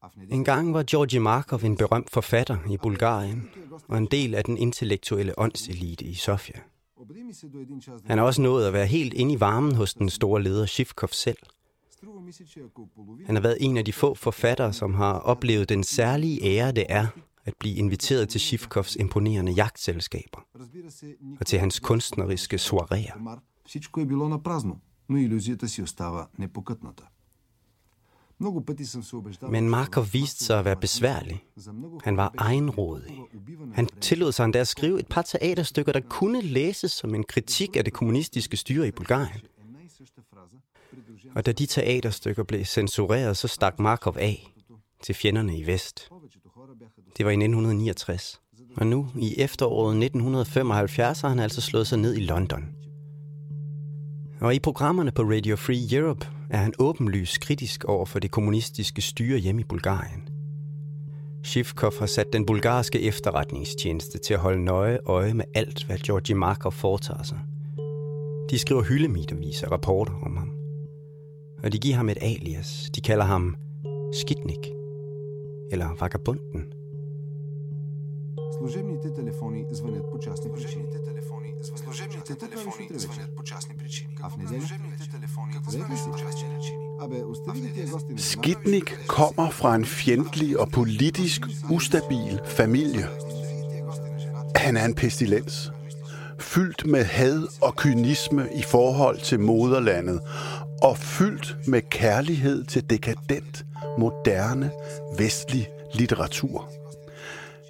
А 0.02 0.10
в 0.10 0.16
неделя... 0.16 0.36
En 0.36 0.44
gang 0.44 0.74
var 0.74 0.84
Georgi 0.84 1.20
Markov 1.20 1.64
en 1.64 1.76
berømt 1.78 2.10
forfatter 2.10 2.58
i 2.70 2.78
Bulgarien, 2.78 3.50
og 3.88 3.98
en 3.98 4.08
del 4.12 4.36
af 4.36 4.44
den 4.44 4.58
intellektuelle 4.58 5.40
åndselite 5.40 6.06
i 6.06 6.14
Sofia. 6.14 6.62
Обади 6.96 7.24
ми 7.24 7.34
се 7.34 7.48
до 7.48 7.60
един 7.60 7.82
час 7.82 8.02
да... 8.02 8.08
Han 8.08 8.18
har 8.18 8.26
også 8.26 8.42
nået 8.42 8.66
at 8.68 8.74
være 8.74 8.86
helt 8.86 9.14
inde 9.14 9.34
i 9.34 9.40
varmen 9.40 9.76
hos 9.76 9.94
den 9.94 10.10
store 10.10 10.44
leder 10.44 10.66
Shivkov 10.66 11.10
selv. 11.10 11.38
Струва 11.92 12.22
ми 12.22 12.34
се, 12.34 12.46
че 12.46 12.60
ако 12.60 12.88
половина... 12.96 13.26
Han 13.26 13.36
har 13.36 13.42
været 13.42 13.58
en 13.60 13.78
af 13.78 13.86
de 13.86 13.94
få 13.94 14.16
forfattere, 14.16 14.74
som 14.74 14.94
har 14.94 15.14
oplevet 15.14 15.70
den 15.70 15.84
særlige 15.84 16.44
ære, 16.44 16.72
det 16.72 16.86
er 16.90 17.08
at 17.46 17.54
blive 17.60 17.76
inviteret 17.76 18.30
til 18.30 18.42
Shivkovs 18.42 18.96
imponerende 18.96 19.52
jagtselskaber 19.52 20.46
Разбира 20.60 20.92
се, 20.92 21.06
никой 21.06 21.38
og 21.40 21.46
til 21.46 21.60
hans 21.60 21.80
kunstneriske 21.80 22.58
soireer. 22.58 23.40
комар, 23.66 23.68
всичко 23.68 24.00
е 24.00 24.06
било 24.06 24.30
на 24.30 24.44
празно, 24.44 24.80
но 25.10 25.18
иллюзията 25.18 25.68
си 25.70 25.82
остава 25.82 26.28
непокътната. 26.38 27.08
Много 28.40 28.66
пъти 28.66 28.86
съм 28.86 29.04
се 29.04 29.16
убеждавал... 29.16 29.54
Men 29.54 29.64
че 29.64 29.70
Markov 29.70 30.06
това 30.06 30.20
viste 30.20 30.44
sig 30.46 30.60
at 30.60 30.66
være 30.66 30.76
besværlig. 30.76 31.40
за 31.56 31.74
много 31.74 32.00
Han 32.00 32.16
хора 32.16 32.16
var 32.16 32.30
беше 32.30 32.54
egenrådig. 32.54 33.08
толкова 33.08 33.38
убиване 33.38 33.76
Han 33.76 33.84
на 33.84 33.88
време, 33.92 34.02
tillod 34.02 34.32
sig 34.32 34.46
endda 34.46 34.60
at 34.60 34.68
skrive 34.68 35.00
et 35.00 35.08
par 35.08 35.22
teaterstykker, 35.22 35.92
der 35.92 36.02
kunne 36.10 36.42
læses 36.42 36.92
som 36.92 37.16
en 37.16 37.24
kritik 37.24 37.76
af 37.76 37.84
det 37.84 37.94
kommunistiske 37.94 38.58
styre 38.58 38.88
i 38.88 38.92
Bulgarien. 38.92 39.42
една 39.66 39.80
и 39.86 39.90
съща 39.90 40.22
фраза, 40.34 40.58
придружена 40.92 41.34
Og 41.36 41.46
da 41.46 41.52
de 41.52 41.66
teaterstykker 41.66 42.44
blev 42.44 42.66
censureret, 42.66 43.38
så 43.38 43.48
stak 43.48 43.80
Markov 43.80 44.18
af 44.18 44.54
til 45.04 45.16
fjenderne 45.16 45.58
i 45.58 45.68
vest. 45.68 46.08
повечето 46.10 46.50
хора 46.50 46.76
бяха 46.80 47.02
до... 47.02 47.12
Det 47.18 47.26
var 47.26 47.32
i 47.32 47.36
1969. 47.36 48.42
Og 48.78 48.88
nu, 48.88 49.08
i 49.20 49.36
efteråret 49.38 49.98
1975, 49.98 51.22
har 51.22 51.30
han 51.30 51.40
altså 51.40 51.62
slået 51.62 51.88
sig 51.88 51.98
ned 51.98 52.16
i 52.16 52.20
London. 52.20 52.64
Og 54.42 54.56
i 54.56 54.60
programmerne 54.60 55.12
på 55.12 55.22
Radio 55.22 55.56
Free 55.56 56.00
Europe 56.00 56.28
er 56.50 56.58
han 56.58 56.74
åbenlyst 56.80 57.40
kritisk 57.40 57.84
over 57.86 58.06
for 58.06 58.20
det 58.20 58.32
kommunistiske 58.32 59.02
styre 59.02 59.38
hjemme 59.38 59.62
i 59.62 59.66
Bulgarien. 59.70 60.28
Shivkov 61.44 61.92
har 62.00 62.06
sat 62.06 62.34
den 62.34 62.46
bulgarske 62.46 63.02
efterretningstjeneste 63.02 64.18
til 64.18 64.34
at 64.34 64.40
holde 64.40 64.64
nøje 64.64 65.00
øje 65.06 65.34
med 65.34 65.46
alt, 65.56 65.86
hvad 65.86 65.98
Georgi 65.98 66.34
Markov 66.34 66.72
foretager 66.72 67.24
sig. 67.24 67.40
De 68.50 68.60
skriver 68.60 68.82
hyldemetervis 68.82 69.64
af 69.64 69.72
rapporter 69.72 70.14
om 70.26 70.38
ham. 70.38 70.52
Og 71.64 71.74
de 71.74 71.80
giver 71.80 71.96
ham 71.96 72.10
et 72.10 72.18
alias. 72.22 72.90
De 72.96 73.02
kalder 73.02 73.26
ham 73.26 73.56
Skitnik. 74.14 74.70
Eller 75.72 75.96
Vagabunden. 76.00 76.74
Служебните 78.58 79.14
телефони 79.16 79.66
звънят 79.72 80.06
по 80.12 80.20
частни 80.20 80.52
причини. 80.52 80.85
телефони 81.66 81.78
Служебните 81.86 82.36
телефони 82.36 82.88
звънят 82.92 83.36
по 83.36 83.44
частни 83.44 83.78
причини. 83.78 84.16
А 84.22 84.30
в 84.30 84.38
неделя 84.38 84.60
служебните 84.60 85.10
телефони 85.10 85.54
звънят 85.70 85.88
по 86.12 86.18
частни 86.18 86.50
причини. 86.58 86.78
Абе, 87.02 87.24
остави 87.24 87.62
ги 87.62 87.74
тия 87.74 87.88
гости 87.88 88.14
на 88.14 88.20
Skitnik 88.20 89.08
kommer 89.08 89.50
fra 89.50 89.76
en 89.76 89.86
fjendtlig 89.86 90.60
og 90.60 90.72
politisk 90.72 91.42
ustabil 91.70 92.40
familie. 92.46 93.08
Han 94.56 94.78
er 94.78 94.86
en 94.86 94.94
pestilens. 94.94 95.72
Fyldt 96.40 96.86
med 96.86 97.04
had 97.04 97.48
og 97.62 97.76
kynisme 97.76 98.48
i 98.56 98.64
forhold 98.64 99.20
til 99.20 99.40
moderlandet, 99.40 100.22
og 100.84 100.98
fyldt 100.98 101.58
med 101.68 101.82
kærlighed 101.82 102.64
til 102.64 102.90
dekadent, 102.90 103.66
moderne, 103.98 104.72
vestlig 105.18 105.70
litteratur. 105.94 106.70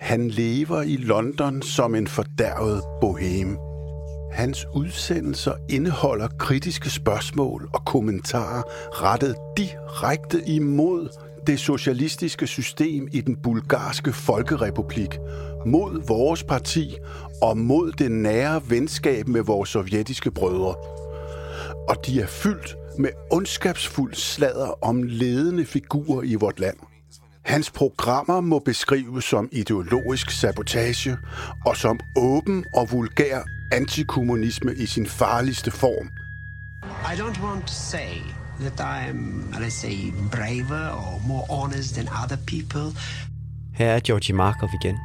Han 0.02 0.28
lever 0.28 0.82
i 0.82 0.96
London 0.96 1.62
som 1.62 1.96
en 1.96 2.08
fordærvet 2.08 2.84
bohem. 3.02 3.58
Hans 4.33 4.67
udsendelser 4.75 5.53
indeholder 5.69 6.29
kritiske 6.39 6.91
spørgsmål 6.91 7.69
og 7.73 7.85
kommentarer 7.85 8.63
rettet 9.03 9.37
direkte 9.57 10.43
imod 10.47 11.09
det 11.47 11.61
socialistiske 11.61 12.47
system 12.47 13.09
i 13.13 13.21
den 13.21 13.37
bulgarske 13.37 14.13
folkerepublik, 14.13 15.19
mod 15.67 16.07
vores 16.07 16.45
parti 16.45 16.97
og 17.43 17.59
mod 17.59 17.93
det 17.93 18.13
nære 18.13 18.63
venskab 18.71 19.29
med 19.29 19.43
vores 19.43 19.69
sovjetiske 19.69 20.31
brødre. 20.31 20.75
Og 21.89 22.07
de 22.07 22.21
er 22.21 22.27
fyldt 22.27 22.77
med 22.99 23.11
ondskabsfuld 23.33 24.15
sladder 24.15 24.85
om 24.85 25.03
ledende 25.03 25.65
figurer 25.65 26.23
i 26.23 26.35
vort 26.35 26.61
land. 26.61 26.77
Hans 27.45 27.71
programmer 27.71 28.41
må 28.41 28.59
beskrives 28.59 29.25
som 29.25 29.49
ideologisk 29.53 30.31
sabotage 30.31 31.17
og 31.67 31.77
som 31.77 32.01
åben 32.17 32.65
og 32.75 32.93
vulgær 32.93 33.43
antikommunisme 33.73 34.75
i 34.77 34.87
sin 34.87 35.07
farligste 35.07 35.71
form. 35.71 36.11
I 37.13 37.17
don't 37.17 37.43
want 37.43 37.67
to 37.67 37.75
say 37.75 38.23
that 38.61 38.81
I'm, 38.81 39.55
let's 39.61 39.75
say, 39.75 40.13
braver 40.31 40.91
or 40.91 41.21
more 41.29 41.45
honest 41.51 41.95
than 41.95 42.09
other 42.25 42.39
people. 42.47 42.93
Her 43.75 43.97
er 43.97 44.01
Georgi 44.01 44.33
Markov 44.33 44.69
igen. 44.83 44.99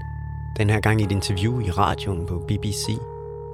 Den 0.57 0.69
her 0.69 0.79
gang 0.79 1.01
i 1.01 1.03
et 1.03 1.11
interview 1.11 1.59
i 1.59 1.71
radioen 1.71 2.27
på 2.27 2.45
BBC. 2.47 2.87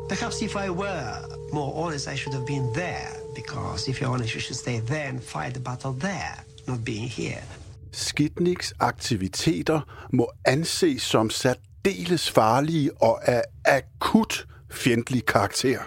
Perhaps 0.10 0.42
if 0.42 0.56
I 0.56 0.70
were 0.70 1.38
more 1.54 1.86
honest, 1.86 2.08
I 2.08 2.16
should 2.16 2.34
have 2.34 2.46
been 2.46 2.74
there. 2.74 3.10
Because 3.36 3.92
if 3.92 4.02
you're 4.02 4.14
honest, 4.14 4.34
you 4.36 4.42
should 4.42 4.60
stay 4.60 4.80
there 4.80 5.10
and 5.10 5.22
fight 5.22 5.54
the 5.54 5.60
battle 5.60 5.94
there, 6.00 6.36
not 6.68 6.86
being 6.86 7.10
here. 7.10 7.44
Skidniks 7.92 8.74
aktiviteter 8.80 9.82
må 10.14 10.32
anses 10.46 11.02
som 11.02 11.30
særdeles 11.30 12.32
farlige 12.32 13.02
og 13.02 13.30
af 13.30 13.44
akut 13.66 14.48
fjendtlig 14.72 15.26
karakter. 15.26 15.80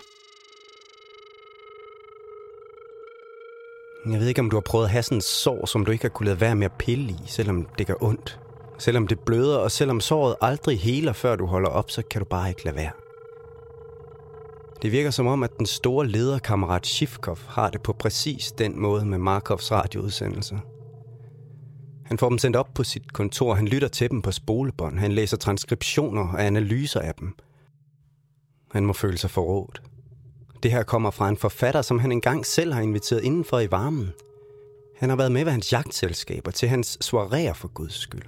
Jeg 4.07 4.21
ved 4.21 4.29
ikke, 4.29 4.41
om 4.41 4.51
du 4.51 4.57
har 4.57 4.61
prøvet 4.61 4.85
at 4.85 4.91
have 4.91 5.03
sådan 5.03 5.19
en 5.19 5.23
sår, 5.23 5.67
som 5.67 5.85
du 5.85 5.93
ikke 5.93 6.05
har 6.05 6.09
kunnet 6.09 6.27
lade 6.27 6.41
være 6.41 6.55
med 6.55 6.65
at 6.65 6.73
pille 6.79 7.11
i, 7.11 7.19
selvom 7.27 7.67
det 7.79 7.87
gør 7.87 7.95
ondt. 8.01 8.41
Selvom 8.79 9.07
det 9.07 9.21
bløder, 9.21 9.59
og 9.59 9.71
selvom 9.71 10.01
såret 10.01 10.37
aldrig 10.41 10.81
heler, 10.81 11.13
før 11.13 11.37
du 11.37 11.47
holder 11.47 11.69
op, 11.69 11.91
så 11.91 12.03
kan 12.03 12.21
du 12.21 12.25
bare 12.25 12.49
ikke 12.49 12.65
lade 12.65 12.77
være. 12.77 12.91
Det 14.83 14.93
virker 14.93 15.11
som 15.11 15.27
om, 15.27 15.43
at 15.43 15.59
den 15.59 15.67
store 15.67 16.07
lederkammerat 16.07 16.87
Shifkov 16.87 17.39
har 17.49 17.71
det 17.71 17.83
på 17.83 17.93
præcis 17.93 18.53
den 18.53 18.81
måde 18.81 19.05
med 19.05 19.19
Markovs 19.19 19.73
radioudsendelser. 19.73 20.59
Han 22.07 22.19
får 22.19 22.29
dem 22.29 22.39
sendt 22.39 22.57
op 22.57 22.69
på 22.75 22.85
sit 22.85 23.13
kontor, 23.13 23.55
han 23.55 23.69
lytter 23.69 23.89
til 23.89 24.11
dem 24.11 24.23
på 24.23 24.33
spolebånd, 24.33 24.99
han 24.99 25.13
læser 25.13 25.37
transkriptioner 25.37 26.29
og 26.33 26.47
analyser 26.47 27.01
af 27.01 27.15
dem. 27.15 27.35
Han 28.73 28.87
må 28.87 28.93
føle 28.93 29.19
sig 29.19 29.31
forrådt. 29.31 29.83
Det 30.63 30.71
her 30.71 30.83
kommer 30.83 31.11
fra 31.11 31.29
en 31.29 31.37
forfatter, 31.37 31.83
som 31.83 31.99
han 31.99 32.13
engang 32.13 32.47
selv 32.47 32.73
har 32.73 32.83
inviteret 32.83 33.25
indenfor 33.25 33.61
i 33.61 33.71
varmen. 33.71 34.13
Han 34.97 35.09
har 35.09 35.17
været 35.17 35.33
med 35.33 35.45
ved 35.45 35.53
hans 35.53 35.73
jagtselskaber 35.73 36.51
til 36.51 36.69
hans 36.69 36.99
soireer 37.01 37.53
for 37.53 37.69
guds 37.69 37.95
skyld. 37.95 38.23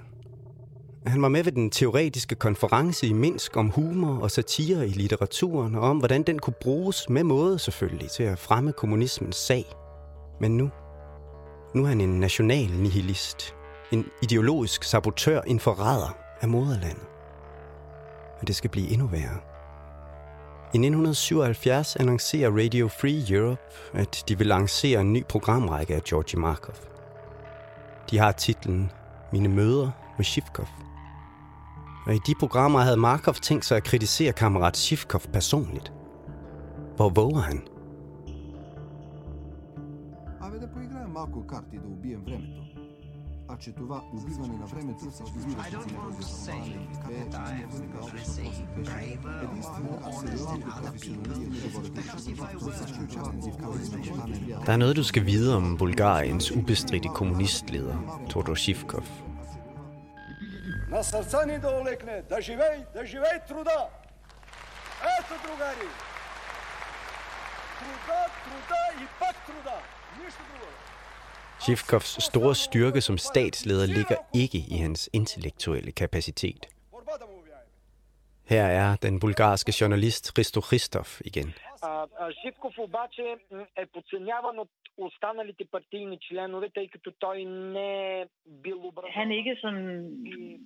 Han 1.07 1.23
var 1.23 1.29
med 1.29 1.45
ved 1.45 1.53
den 1.53 1.71
teoretiske 1.71 2.35
konference 2.35 3.07
i 3.07 3.13
Minsk 3.13 3.57
om 3.57 3.69
humor 3.69 4.19
og 4.19 4.31
satire 4.31 4.87
i 4.89 4.91
litteraturen, 4.91 5.75
og 5.75 5.83
om 5.83 5.99
hvordan 5.99 6.23
den 6.23 6.39
kunne 6.39 6.55
bruges 6.61 7.09
med 7.09 7.25
måde 7.25 7.59
selvfølgelig 7.59 8.11
til 8.11 8.23
at 8.23 8.39
fremme 8.39 8.73
kommunismens 8.73 9.37
sag. 9.37 9.65
Men 10.41 10.57
nu, 10.57 10.71
nu 11.75 11.85
er 11.85 11.89
han 11.89 12.01
en 12.01 12.21
national 12.21 12.71
nihilist, 12.71 13.55
en 13.93 14.07
ideologisk 14.23 14.85
sabotør, 14.85 15.41
en 15.41 15.61
forræder 15.61 16.17
af 16.41 16.49
moderlandet. 16.49 17.07
Og 18.41 18.49
det 18.49 18.57
skal 18.57 18.71
blive 18.71 18.89
endnu 18.89 19.07
værre. 19.07 19.52
I 20.75 20.79
1977 20.79 21.97
annoncerer 21.97 22.51
Radio 22.51 22.89
Free 22.89 23.25
Europe, 23.31 23.63
at 23.93 24.25
de 24.29 24.39
vil 24.39 24.47
lancere 24.47 25.01
en 25.01 25.13
ny 25.13 25.25
programrække 25.25 25.95
af 25.95 26.03
Georgi 26.03 26.37
Markov. 26.37 26.75
De 28.11 28.19
har 28.19 28.33
titlen 28.33 28.91
Mine 29.33 29.49
møder 29.49 29.91
med 30.17 30.25
Shivkov. 30.25 30.69
Og 32.07 32.15
i 32.15 32.19
de 32.27 32.35
programmer 32.39 32.81
havde 32.81 32.97
Markov 32.97 33.35
tænkt 33.35 33.65
sig 33.65 33.77
at 33.77 33.85
kritisere 33.85 34.33
kammerat 34.33 34.77
Shivkov 34.77 35.21
personligt. 35.21 35.93
Hvor 36.97 37.09
våger 37.09 37.41
han? 37.41 37.63
Markov 41.13 41.47
kartet 41.49 41.83
og 41.85 41.97
BM 42.03 42.62
А 43.52 43.58
че 43.58 43.72
това 43.72 44.02
убиване 44.14 44.58
на 44.58 44.66
времето 44.66 45.12
се 45.12 45.24
разбира 45.24 45.64
се 46.22 46.34
си 48.24 48.66
Der 54.66 54.74
er 54.74 54.78
noget, 54.78 54.96
du 54.96 55.04
skal 55.04 55.24
vide 55.24 55.56
om 55.56 55.78
Bulgariens 55.78 56.52
ubestridte 56.52 57.10
kommunistleder, 57.10 57.96
Todor 58.30 58.56
Shivkov. 58.56 59.06
На 60.90 61.04
сърца 61.04 61.46
ни 61.46 61.60
да 61.60 61.68
олекне, 61.68 62.24
да 62.30 62.42
живей, 62.42 62.78
да 62.94 63.06
живей 63.06 63.40
труда! 63.48 63.80
Ето, 65.20 65.34
другари! 65.44 65.90
Труда, 67.80 68.22
труда 68.44 68.82
и 69.04 69.06
пак 69.20 69.36
труда! 69.46 69.78
Нищо 70.24 70.42
друго! 70.52 70.91
Shivkovs 71.62 72.24
store 72.24 72.56
styrke 72.56 73.02
som 73.02 73.18
statsleder 73.18 73.86
ligger 73.86 74.18
ikke 74.36 74.58
i 74.58 74.78
hans 74.78 75.10
intellektuelle 75.14 75.92
kapacitet. 75.92 76.68
Her 78.46 78.64
er 78.64 78.96
den 78.96 79.20
bulgarske 79.20 79.74
journalist 79.82 80.38
Risto 80.38 80.62
Christov 80.62 81.06
igen. 81.26 81.54
Живков 82.42 82.74
обаче 82.80 83.26
е 83.82 83.86
подценяван 83.94 84.60
от 84.60 84.70
останалите 84.98 85.66
партийни 85.72 86.18
членове, 86.22 86.70
тъй 86.76 86.88
като 86.88 87.12
той 87.12 87.44
не 87.46 88.22
е 88.22 88.26
бил 88.64 88.78
образован. 88.88 89.12
Han 89.14 89.32
er 89.32 89.36
ikke 89.36 89.56
sådan 89.62 89.88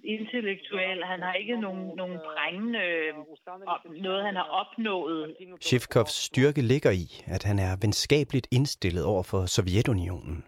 intellektuel, 0.04 1.04
han 1.04 1.22
har 1.22 1.34
ikke 1.34 1.58
nogen, 1.62 1.92
nogen 1.96 2.20
prængende, 2.30 2.84
op- 3.68 3.92
noget 4.08 4.24
han 4.26 4.36
har 4.36 4.48
opnået. 4.62 5.36
Shivkovs 5.62 6.12
styrke 6.12 6.62
ligger 6.62 6.92
i, 6.92 7.24
at 7.36 7.44
han 7.44 7.60
er 7.60 7.78
venskabeligt 7.82 8.48
indstillet 8.52 9.06
over 9.06 9.24
for 9.24 9.46
Sovjetunionen. 9.46 10.44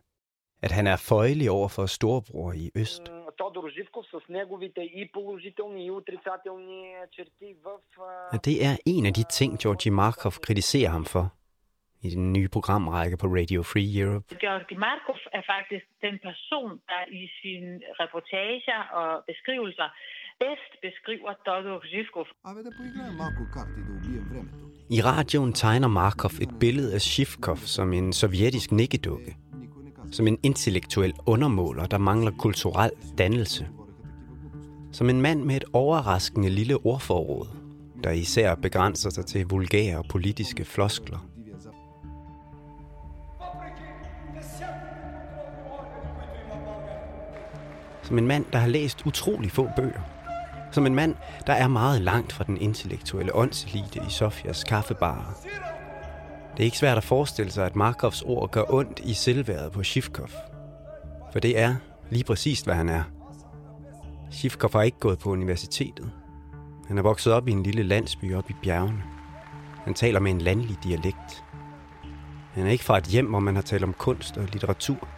At 0.66 0.72
han 0.72 0.88
er 0.88 0.96
føjelig 0.96 1.48
over 1.52 1.68
for 1.68 1.86
storebror 1.86 2.52
i 2.54 2.72
øst. 2.76 3.04
Тодор 3.38 3.70
Живков 3.76 4.06
с 4.06 4.30
неговите 4.30 4.82
и 5.00 5.02
положителни 5.14 5.86
и 5.86 5.92
отрицателни 5.92 6.80
черти 7.16 7.50
в... 7.64 7.66
Og 8.34 8.46
det 8.46 8.66
er 8.68 8.76
en 8.86 9.06
af 9.06 9.14
de 9.14 9.24
ting, 9.24 9.60
Georgi 9.60 9.90
Markov 9.90 10.32
kritiserer 10.32 10.90
ham 10.90 11.06
for 11.06 11.26
i 12.08 12.10
den 12.10 12.34
nye 12.34 12.50
programrække 12.56 13.18
på 13.18 13.28
Radio 13.28 13.64
Free 13.72 13.90
Europe. 14.02 14.26
Georgi 14.46 14.76
Markov 14.88 15.20
er 15.38 15.44
faktisk 15.54 15.86
den 16.06 16.16
person, 16.28 16.72
der 16.92 17.02
i 17.22 17.24
sine 17.42 17.80
reportager 18.02 18.80
og 19.00 19.24
beskrivelser 19.32 19.88
bedst 20.44 20.72
beskriver 20.86 21.32
Todor 21.46 21.82
Zhivkov. 21.92 22.28
Абе 22.50 22.62
да 22.64 22.72
поиграем 22.78 23.16
малко 23.24 23.44
карти 23.56 23.82
да 23.88 23.92
убием 23.98 24.26
времето. 24.32 24.64
I 24.90 25.02
radioen 25.02 25.54
tegner 25.54 25.88
Markov 25.88 26.34
et 26.42 26.60
billede 26.60 26.94
af 26.94 27.02
Shivkov 27.02 27.58
som 27.58 27.94
en 27.94 28.14
sovjetisk 28.14 28.72
nikkedukke. 28.72 29.32
som 30.11 30.27
en 30.27 30.39
intellektuel 30.43 31.15
undermåler, 31.27 31.87
der 31.87 31.99
mangler 31.99 32.33
kulturel 32.39 32.91
dannelse. 33.19 33.69
Som 34.93 35.11
en 35.11 35.21
mand 35.21 35.43
med 35.43 35.57
et 35.57 35.65
overraskende 35.73 36.49
lille 36.49 36.87
ordforråd, 36.87 37.47
der 38.05 38.11
især 38.11 38.55
begrænser 38.55 39.11
sig 39.11 39.27
til 39.27 39.47
vulgære 39.47 40.05
politiske 40.11 40.65
floskler. 40.65 41.19
Som 48.03 48.19
en 48.19 48.27
mand, 48.27 48.45
der 48.53 48.59
har 48.59 48.69
læst 48.69 49.07
utrolig 49.07 49.51
få 49.51 49.69
bøger. 49.77 50.01
Som 50.73 50.87
en 50.87 50.95
mand, 50.95 51.15
der 51.47 51.53
er 51.53 51.69
meget 51.69 52.03
langt 52.03 52.33
fra 52.33 52.45
den 52.45 52.61
intellektuelle 52.61 53.35
åndselite 53.35 54.01
i 54.09 54.11
Sofias 54.11 54.65
kaffebarer. 54.65 55.35
Det 56.59 56.65
er 56.65 56.67
ikke 56.67 56.79
svært 56.79 56.97
at 56.97 57.05
forestille 57.05 57.53
sig, 57.53 57.67
at 57.67 57.77
Markovs 57.77 58.23
ord 58.23 58.51
gør 58.51 58.63
ondt 58.69 59.01
i 59.05 59.15
selvværet 59.15 59.73
på 59.73 59.83
Shivkov. 59.83 60.29
For 61.33 61.41
det 61.41 61.59
er 61.59 61.75
lige 62.11 62.25
præcis, 62.25 62.61
hvad 62.61 62.75
han 62.75 62.89
er. 62.89 63.03
Shivkov 64.31 64.71
har 64.73 64.83
ikke 64.83 64.99
gået 64.99 65.19
på 65.19 65.31
universitetet. 65.31 66.13
Han 66.89 66.99
er 66.99 67.03
vokset 67.03 67.33
op 67.33 67.49
i 67.49 67.53
en 67.53 67.63
lille 67.63 67.83
landsby 67.83 68.35
oppe 68.35 68.51
i 68.51 68.57
bjergene. 68.63 69.03
Han 69.85 69.95
taler 69.95 70.21
med 70.21 70.31
en 70.31 70.41
landlig 70.41 70.77
dialekt. 70.85 71.45
Han 72.53 72.67
er 72.67 72.71
ikke 72.71 72.85
fra 72.85 72.99
et 72.99 73.05
hjem, 73.05 73.27
hvor 73.27 73.41
man 73.41 73.55
har 73.55 73.63
talt 73.63 73.85
om 73.85 73.93
kunst 73.93 74.37
og 74.37 74.45
litteratur. 74.53 75.09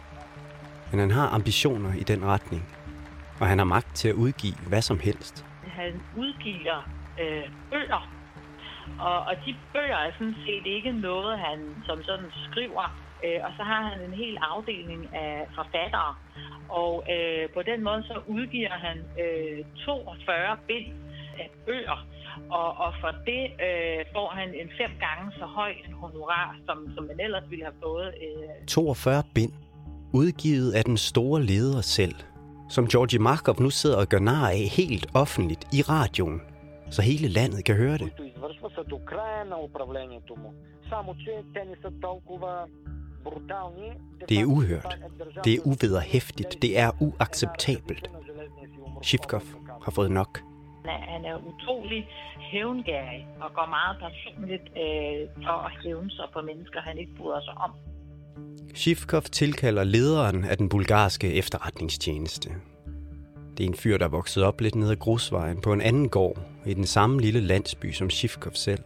Men 0.91 0.99
han 0.99 1.11
har 1.11 1.29
ambitioner 1.29 1.93
i 1.93 2.03
den 2.03 2.25
retning. 2.25 2.65
Og 3.39 3.47
han 3.47 3.57
har 3.57 3.65
magt 3.65 3.95
til 3.95 4.07
at 4.07 4.15
udgive 4.15 4.55
hvad 4.67 4.81
som 4.81 4.99
helst. 4.99 5.45
Han 5.63 6.01
udgiver 6.17 6.89
øh, 7.21 7.43
bøger, 7.69 8.20
og, 8.99 9.19
og 9.19 9.35
de 9.45 9.55
bøger 9.73 9.97
er 9.97 10.11
sådan 10.11 10.35
set 10.45 10.65
ikke 10.65 10.91
noget, 10.91 11.39
han 11.39 11.59
som 11.85 12.03
sådan 12.03 12.31
skriver. 12.49 12.85
Øh, 13.25 13.39
og 13.45 13.51
så 13.57 13.63
har 13.63 13.81
han 13.89 14.01
en 14.07 14.13
hel 14.13 14.37
afdeling 14.51 15.15
af 15.15 15.47
forfattere. 15.55 16.15
Og 16.69 17.03
øh, 17.13 17.49
på 17.55 17.61
den 17.61 17.83
måde 17.83 18.03
så 18.03 18.15
udgiver 18.27 18.75
han 18.87 18.97
øh, 19.23 19.65
42 19.85 20.57
bind 20.67 20.87
af 21.39 21.49
bøger. 21.65 22.07
Og, 22.49 22.69
og 22.77 22.93
for 23.01 23.11
det 23.25 23.43
øh, 23.67 24.05
får 24.13 24.29
han 24.29 24.49
en 24.49 24.69
fem 24.79 24.91
gange 25.05 25.31
så 25.39 25.45
høj 25.45 25.71
en 25.87 25.93
honorar, 25.93 26.55
som, 26.65 26.77
som 26.95 27.03
man 27.03 27.19
ellers 27.19 27.43
ville 27.49 27.65
have 27.65 27.79
fået. 27.83 28.07
Øh. 28.07 28.65
42 28.67 29.23
bind, 29.35 29.51
udgivet 30.13 30.71
af 30.71 30.83
den 30.83 30.97
store 30.97 31.41
leder 31.41 31.81
selv, 31.81 32.15
som 32.69 32.87
Georgi 32.87 33.17
Markov 33.17 33.55
nu 33.59 33.69
sidder 33.69 33.97
og 33.97 34.07
gør 34.07 34.19
nar 34.19 34.49
af 34.49 34.63
helt 34.77 35.05
offentligt 35.13 35.67
i 35.73 35.81
radioen, 35.81 36.41
så 36.91 37.01
hele 37.01 37.27
landet 37.27 37.65
kan 37.65 37.75
høre 37.75 37.97
det. 37.97 38.11
Det 44.29 44.39
er 44.39 44.45
uhørt. 44.45 44.97
Det 45.45 45.53
er 45.53 45.59
uvederhæftigt. 45.65 46.61
Det 46.61 46.79
er 46.79 46.91
uacceptabelt. 46.99 48.09
Shivkov 49.03 49.41
har 49.83 49.91
fået 49.91 50.11
nok. 50.11 50.41
Han 50.85 51.25
er 51.25 51.37
utrolig 51.37 52.07
hævngærig 52.39 53.27
og 53.41 53.53
går 53.53 53.67
meget 53.69 53.97
personligt 53.99 54.63
øh, 54.63 55.45
for 55.45 55.65
at 55.65 55.71
hævne 55.83 56.11
sig 56.11 56.25
på 56.33 56.41
mennesker, 56.41 56.81
han 56.81 56.97
ikke 56.97 57.11
bryder 57.17 57.41
sig 57.41 57.53
om. 57.53 57.71
Shivkov 58.75 59.21
tilkalder 59.21 59.83
lederen 59.83 60.43
af 60.43 60.57
den 60.57 60.69
bulgarske 60.69 61.33
efterretningstjeneste. 61.33 62.49
Det 63.57 63.63
er 63.63 63.67
en 63.67 63.75
fyr, 63.75 63.97
der 63.97 64.07
voksede 64.07 64.45
op 64.45 64.61
lidt 64.61 64.75
nede 64.75 64.91
ad 64.91 64.95
grusvejen 64.95 65.61
på 65.61 65.73
en 65.73 65.81
anden 65.81 66.09
gård 66.09 66.50
i 66.65 66.73
den 66.73 66.85
samme 66.85 67.21
lille 67.21 67.39
landsby 67.41 67.91
som 67.91 68.09
Shivkov 68.09 68.53
selv. 68.53 68.83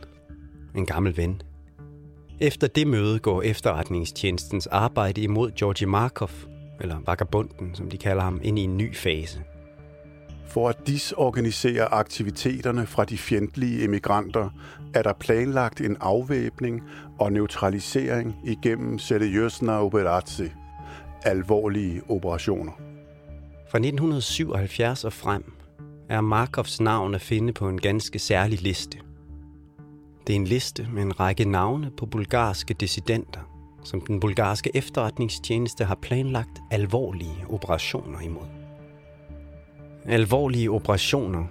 En 0.75 0.85
gammel 0.85 1.17
ven. 1.17 1.41
Efter 2.39 2.67
det 2.67 2.87
møde 2.87 3.19
går 3.19 3.41
efterretningstjenestens 3.41 4.67
arbejde 4.67 5.21
imod 5.21 5.51
Georgi 5.51 5.85
Markov, 5.85 6.29
eller 6.81 6.97
vagabunden, 7.05 7.75
som 7.75 7.89
de 7.89 7.97
kalder 7.97 8.23
ham, 8.23 8.39
ind 8.43 8.59
i 8.59 8.61
en 8.61 8.77
ny 8.77 8.95
fase. 8.95 9.43
For 10.47 10.69
at 10.69 10.87
disorganisere 10.87 11.93
aktiviteterne 11.93 12.87
fra 12.87 13.05
de 13.05 13.17
fjendtlige 13.17 13.83
emigranter, 13.83 14.49
er 14.93 15.01
der 15.01 15.13
planlagt 15.13 15.81
en 15.81 15.97
afvæbning 15.99 16.83
og 17.19 17.33
neutralisering 17.33 18.35
igennem 18.45 18.99
Seriøsna 18.99 19.83
Operatsi, 19.83 20.51
alvorlige 21.23 22.01
operationer. 22.09 22.71
Fra 23.69 23.77
1977 23.77 25.03
og 25.03 25.13
frem 25.13 25.54
er 26.09 26.21
Markovs 26.21 26.81
navn 26.81 27.15
at 27.15 27.21
finde 27.21 27.53
på 27.53 27.69
en 27.69 27.81
ganske 27.81 28.19
særlig 28.19 28.61
liste. 28.61 28.97
Det 30.27 30.33
er 30.33 30.37
en 30.37 30.47
liste 30.47 30.87
med 30.93 31.01
en 31.03 31.19
række 31.19 31.45
navne 31.45 31.91
på 31.97 32.05
bulgarske 32.05 32.73
dissidenter, 32.73 33.39
som 33.83 34.01
den 34.01 34.19
bulgarske 34.19 34.71
efterretningstjeneste 34.73 35.85
har 35.85 35.95
planlagt 35.95 36.61
alvorlige 36.71 37.45
operationer 37.49 38.19
imod. 38.19 38.47
Alvorlige 40.05 40.71
operationer, 40.71 41.45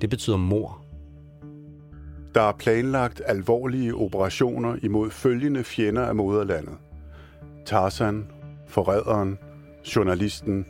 det 0.00 0.10
betyder 0.10 0.36
mor. 0.36 0.84
Der 2.34 2.42
er 2.42 2.52
planlagt 2.52 3.22
alvorlige 3.26 3.94
operationer 3.94 4.76
imod 4.82 5.10
følgende 5.10 5.64
fjender 5.64 6.06
af 6.06 6.14
moderlandet. 6.14 6.76
Tarzan, 7.66 8.26
forræderen, 8.66 9.38
journalisten, 9.96 10.66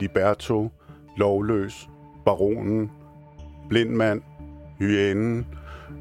Liberto, 0.00 0.70
lovløs, 1.16 1.88
baronen, 2.26 2.90
blindmand, 3.68 4.22
hyænen, 4.78 5.46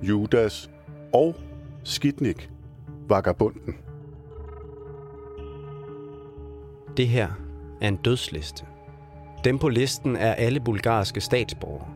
Judas 0.02 0.70
og 1.14 1.36
Skidnik, 1.84 2.50
vagabunden. 3.08 3.76
Det 6.98 7.08
her 7.08 7.28
er 7.82 7.88
en 7.88 7.96
dødsliste. 7.96 8.66
Dem 9.44 9.60
på 9.60 9.70
listen 9.70 10.16
er 10.16 10.34
alle 10.34 10.60
bulgarske 10.60 11.22
statsborgere. 11.22 11.88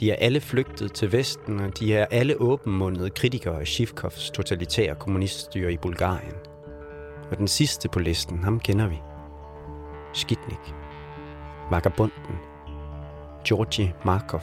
De 0.00 0.10
er 0.10 0.16
alle 0.18 0.40
flygtet 0.40 0.92
til 0.92 1.12
Vesten, 1.12 1.60
og 1.60 1.78
de 1.78 1.94
er 1.94 2.06
alle 2.10 2.40
åbenmundede 2.40 3.10
kritikere 3.10 3.60
af 3.60 3.66
Shivkovs 3.66 4.30
totalitære 4.30 4.94
kommuniststyre 4.94 5.72
i 5.72 5.76
Bulgarien. 5.76 6.34
Og 7.30 7.38
den 7.38 7.48
sidste 7.48 7.88
på 7.88 7.98
listen, 7.98 8.44
ham 8.44 8.60
kender 8.60 8.88
vi. 8.88 9.00
Skitnik, 10.12 10.74
Vagabunden, 11.70 12.53
Georgi 13.44 13.92
Markov. 14.04 14.42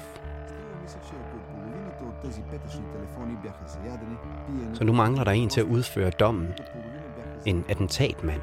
Så 4.73 4.83
nu 4.83 4.93
mangler 4.93 5.23
der 5.23 5.31
en 5.31 5.49
til 5.49 5.61
at 5.61 5.67
udføre 5.67 6.09
dommen. 6.09 6.53
En 7.45 7.65
attentatmand. 7.69 8.41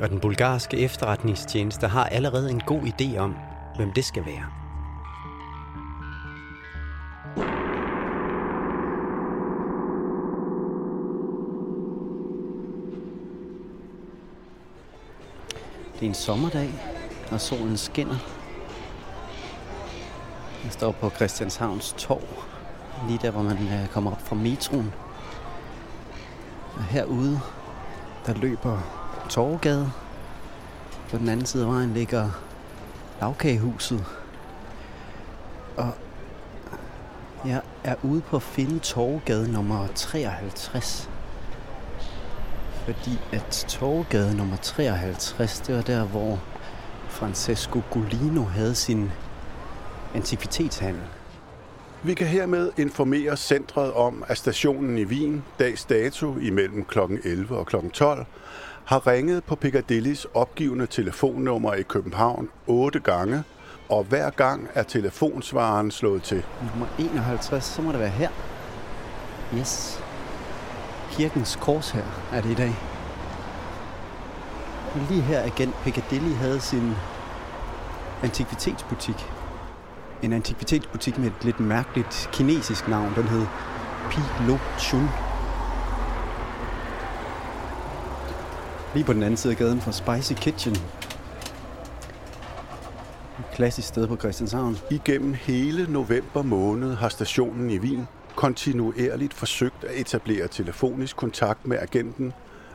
Og 0.00 0.08
den 0.10 0.20
bulgarske 0.20 0.78
efterretningstjeneste 0.78 1.86
har 1.88 2.04
allerede 2.04 2.50
en 2.50 2.60
god 2.60 2.82
idé 2.82 3.18
om, 3.18 3.36
hvem 3.76 3.92
det 3.92 4.04
skal 4.04 4.26
være. 4.26 4.46
Det 15.94 16.06
er 16.06 16.10
en 16.10 16.14
sommerdag, 16.14 16.70
og 17.30 17.40
solen 17.40 17.76
skinner. 17.76 18.41
Jeg 20.64 20.72
står 20.72 20.92
på 20.92 21.10
Christianshavns 21.10 21.94
torv, 21.98 22.22
lige 23.08 23.18
der, 23.22 23.30
hvor 23.30 23.42
man 23.42 23.56
øh, 23.56 23.88
kommer 23.88 24.10
op 24.10 24.22
fra 24.22 24.36
metroen. 24.36 24.92
Og 26.76 26.84
herude, 26.84 27.40
der 28.26 28.34
løber 28.34 28.78
Torvgade. 29.28 29.92
På 31.10 31.18
den 31.18 31.28
anden 31.28 31.46
side 31.46 31.64
af 31.64 31.72
vejen 31.72 31.94
ligger 31.94 32.30
lavkagehuset. 33.20 34.04
Og 35.76 35.94
jeg 37.44 37.60
er 37.84 37.94
ude 38.02 38.20
på 38.20 38.36
at 38.36 38.42
finde 38.42 38.78
Torvgade 38.78 39.52
nummer 39.52 39.86
53. 39.94 41.10
Fordi 42.84 43.18
at 43.32 43.64
Torvgade 43.68 44.36
nummer 44.36 44.56
53, 44.56 45.60
det 45.60 45.76
var 45.76 45.82
der, 45.82 46.04
hvor 46.04 46.40
Francesco 47.08 47.82
Golino 47.90 48.42
havde 48.44 48.74
sin 48.74 49.10
antikvitetshandel. 50.14 51.02
Vi 52.02 52.14
kan 52.14 52.26
hermed 52.26 52.70
informere 52.76 53.36
centret 53.36 53.92
om, 53.92 54.24
at 54.28 54.38
stationen 54.38 54.98
i 54.98 55.04
Wien 55.04 55.44
dags 55.58 55.84
dato 55.84 56.38
imellem 56.38 56.84
kl. 56.84 56.98
11 57.24 57.56
og 57.56 57.66
kl. 57.66 57.76
12 57.92 58.26
har 58.84 59.06
ringet 59.06 59.44
på 59.44 59.56
Piccadillys 59.56 60.26
opgivende 60.34 60.86
telefonnummer 60.86 61.74
i 61.74 61.82
København 61.82 62.48
otte 62.66 63.00
gange, 63.00 63.42
og 63.88 64.04
hver 64.04 64.30
gang 64.30 64.68
er 64.74 64.82
telefonsvaren 64.82 65.90
slået 65.90 66.22
til. 66.22 66.42
Nummer 66.70 66.86
51, 66.98 67.64
så 67.64 67.82
må 67.82 67.92
det 67.92 68.00
være 68.00 68.08
her. 68.08 68.28
Yes. 69.58 70.02
Kirkens 71.10 71.58
Kors 71.60 71.90
her 71.90 72.04
er 72.32 72.40
det 72.40 72.50
i 72.50 72.54
dag. 72.54 72.76
Lige 75.08 75.22
her 75.22 75.42
agent 75.42 75.74
Piccadilly 75.84 76.34
havde 76.34 76.60
sin 76.60 76.92
antikvitetsbutik. 78.22 79.26
En 80.22 80.32
antikvitetsbutik 80.32 81.18
med 81.18 81.26
et 81.26 81.44
lidt 81.44 81.60
mærkeligt 81.60 82.28
kinesisk 82.32 82.88
navn. 82.88 83.12
Den 83.16 83.28
hed 83.28 83.46
Pi 84.10 84.20
Lo 84.48 84.58
Chun. 84.78 85.08
Lige 88.94 89.04
på 89.04 89.12
den 89.12 89.22
anden 89.22 89.36
side 89.36 89.52
af 89.52 89.58
gaden 89.58 89.80
fra 89.80 89.92
Spicy 89.92 90.32
Kitchen. 90.42 90.74
Et 93.38 93.54
klassisk 93.54 93.88
sted 93.88 94.06
på 94.06 94.16
Christianshavn. 94.16 94.76
Igennem 94.90 95.34
hele 95.34 95.92
november 95.92 96.42
måned 96.42 96.94
har 96.94 97.08
stationen 97.08 97.70
i 97.70 97.78
Wien 97.78 98.08
kontinuerligt 98.36 99.34
forsøgt 99.34 99.84
at 99.84 100.00
etablere 100.00 100.48
telefonisk 100.48 101.16
kontakt 101.16 101.66
med 101.66 101.78
agenten, 101.78 102.32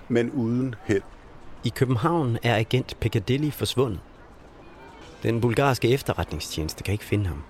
men 0.07 0.31
uden 0.31 0.75
held. 0.83 1.01
I 1.63 1.69
København 1.69 2.37
er 2.43 2.55
agent 2.55 2.97
Piccadilly 2.99 3.51
forsvundet. 3.51 3.99
Den 5.23 5.41
bulgarske 5.41 5.89
efterretningstjeneste 5.89 6.83
kan 6.83 6.91
ikke 6.91 7.05
finde 7.05 7.25
ham. 7.25 7.43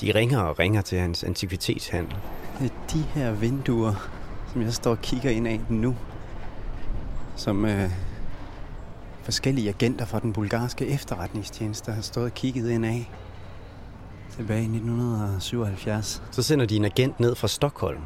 De 0.00 0.12
ringer 0.14 0.40
og 0.40 0.58
ringer 0.58 0.82
til 0.82 0.98
hans 0.98 1.24
antikvitetshandel. 1.24 2.16
De 2.92 3.02
her 3.02 3.32
vinduer, 3.32 4.08
som 4.52 4.62
jeg 4.62 4.72
står 4.72 4.90
og 4.90 5.02
kigger 5.02 5.30
ind 5.30 5.48
af 5.48 5.60
nu, 5.68 5.96
som 7.36 7.64
øh, 7.64 7.90
forskellige 9.22 9.68
agenter 9.68 10.04
fra 10.04 10.20
den 10.20 10.32
bulgarske 10.32 10.86
efterretningstjeneste 10.86 11.92
har 11.92 12.02
stået 12.02 12.26
og 12.26 12.34
kigget 12.34 12.70
ind 12.70 12.86
af 12.86 13.10
tilbage 14.36 14.60
i 14.60 14.64
1977. 14.64 16.22
Så 16.30 16.42
sender 16.42 16.66
de 16.66 16.76
en 16.76 16.84
agent 16.84 17.20
ned 17.20 17.34
fra 17.34 17.48
Stockholm, 17.48 18.02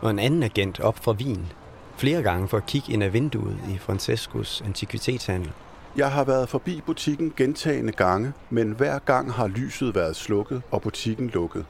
og 0.00 0.10
en 0.10 0.18
anden 0.18 0.42
agent 0.42 0.80
op 0.80 0.98
fra 0.98 1.12
Wien, 1.12 1.52
flere 1.96 2.22
gange 2.22 2.48
for 2.48 2.56
at 2.56 2.66
kigge 2.66 2.92
ind 2.92 3.02
af 3.02 3.12
vinduet 3.12 3.58
i 3.74 3.78
Francescos 3.78 4.62
antikvitetshandel. 4.66 5.52
Jeg 5.96 6.12
har 6.12 6.24
været 6.24 6.48
forbi 6.48 6.80
butikken 6.86 7.32
gentagende 7.36 7.92
gange, 7.92 8.32
men 8.50 8.72
hver 8.72 8.98
gang 8.98 9.32
har 9.32 9.46
lyset 9.46 9.94
været 9.94 10.16
slukket 10.16 10.62
og 10.70 10.82
butikken 10.82 11.28
lukket. 11.28 11.66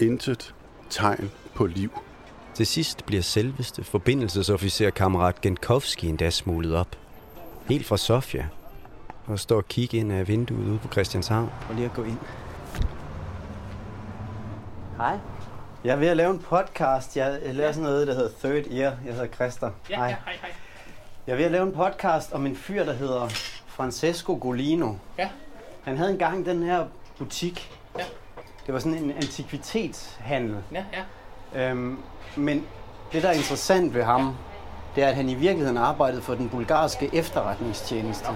Intet 0.00 0.54
tegn 0.90 1.30
på 1.54 1.66
liv. 1.66 1.90
Til 2.54 2.66
sidst 2.66 3.06
bliver 3.06 3.22
selveste 3.22 3.84
forbindelsesofficer 3.84 4.90
kammerat 4.90 5.40
Genkovski 5.40 6.08
endda 6.08 6.30
smuglet 6.30 6.74
op. 6.74 6.96
Helt 7.68 7.86
fra 7.86 7.96
Sofia. 7.96 8.48
Og 9.26 9.38
står 9.38 9.56
og 9.56 9.68
kigger 9.68 10.00
ind 10.00 10.12
af 10.12 10.28
vinduet 10.28 10.68
ude 10.68 10.78
på 10.78 10.88
Christianshavn. 10.88 11.50
Prøv 11.62 11.74
lige 11.76 11.86
at 11.86 11.94
gå 11.94 12.04
ind. 12.04 12.18
Hej. 14.96 15.18
Jeg 15.84 15.92
er 15.92 15.96
ved 15.96 16.08
at 16.08 16.16
lave 16.16 16.30
en 16.30 16.38
podcast. 16.38 17.16
Jeg 17.16 17.40
laver 17.44 17.72
sådan 17.72 17.82
noget, 17.82 18.06
der 18.06 18.14
hedder 18.14 18.30
Third 18.44 18.66
Ear. 18.66 18.96
Jeg 19.06 19.14
hedder 19.14 19.26
Christer. 19.26 19.70
Ja, 19.90 19.96
hej. 19.96 20.06
ja, 20.06 20.16
hej, 20.24 20.34
hej. 20.40 20.50
Jeg 21.26 21.32
er 21.32 21.36
ved 21.36 21.44
at 21.44 21.52
lave 21.52 21.66
en 21.66 21.72
podcast 21.72 22.32
om 22.32 22.46
en 22.46 22.56
fyr, 22.56 22.84
der 22.84 22.92
hedder 22.92 23.28
Francesco 23.76 24.38
Golino. 24.40 24.94
Ja. 25.18 25.28
Han 25.84 25.96
havde 25.96 26.10
engang 26.10 26.46
den 26.46 26.62
her 26.62 26.84
butik. 27.18 27.70
Ja. 27.98 28.04
Det 28.66 28.74
var 28.74 28.80
sådan 28.80 28.98
en 28.98 29.10
antikvitetshandel. 29.10 30.56
Ja, 30.72 30.84
ja. 31.54 31.70
Øhm, 31.70 31.98
men 32.36 32.64
det, 33.12 33.22
der 33.22 33.28
er 33.28 33.32
interessant 33.32 33.94
ved 33.94 34.02
ham, 34.02 34.34
det 34.94 35.04
er, 35.04 35.08
at 35.08 35.14
han 35.14 35.28
i 35.28 35.34
virkeligheden 35.34 35.78
arbejdede 35.78 36.22
for 36.22 36.34
den 36.34 36.48
bulgarske 36.48 37.10
efterretningstjeneste. 37.12 38.28
Ja. 38.28 38.34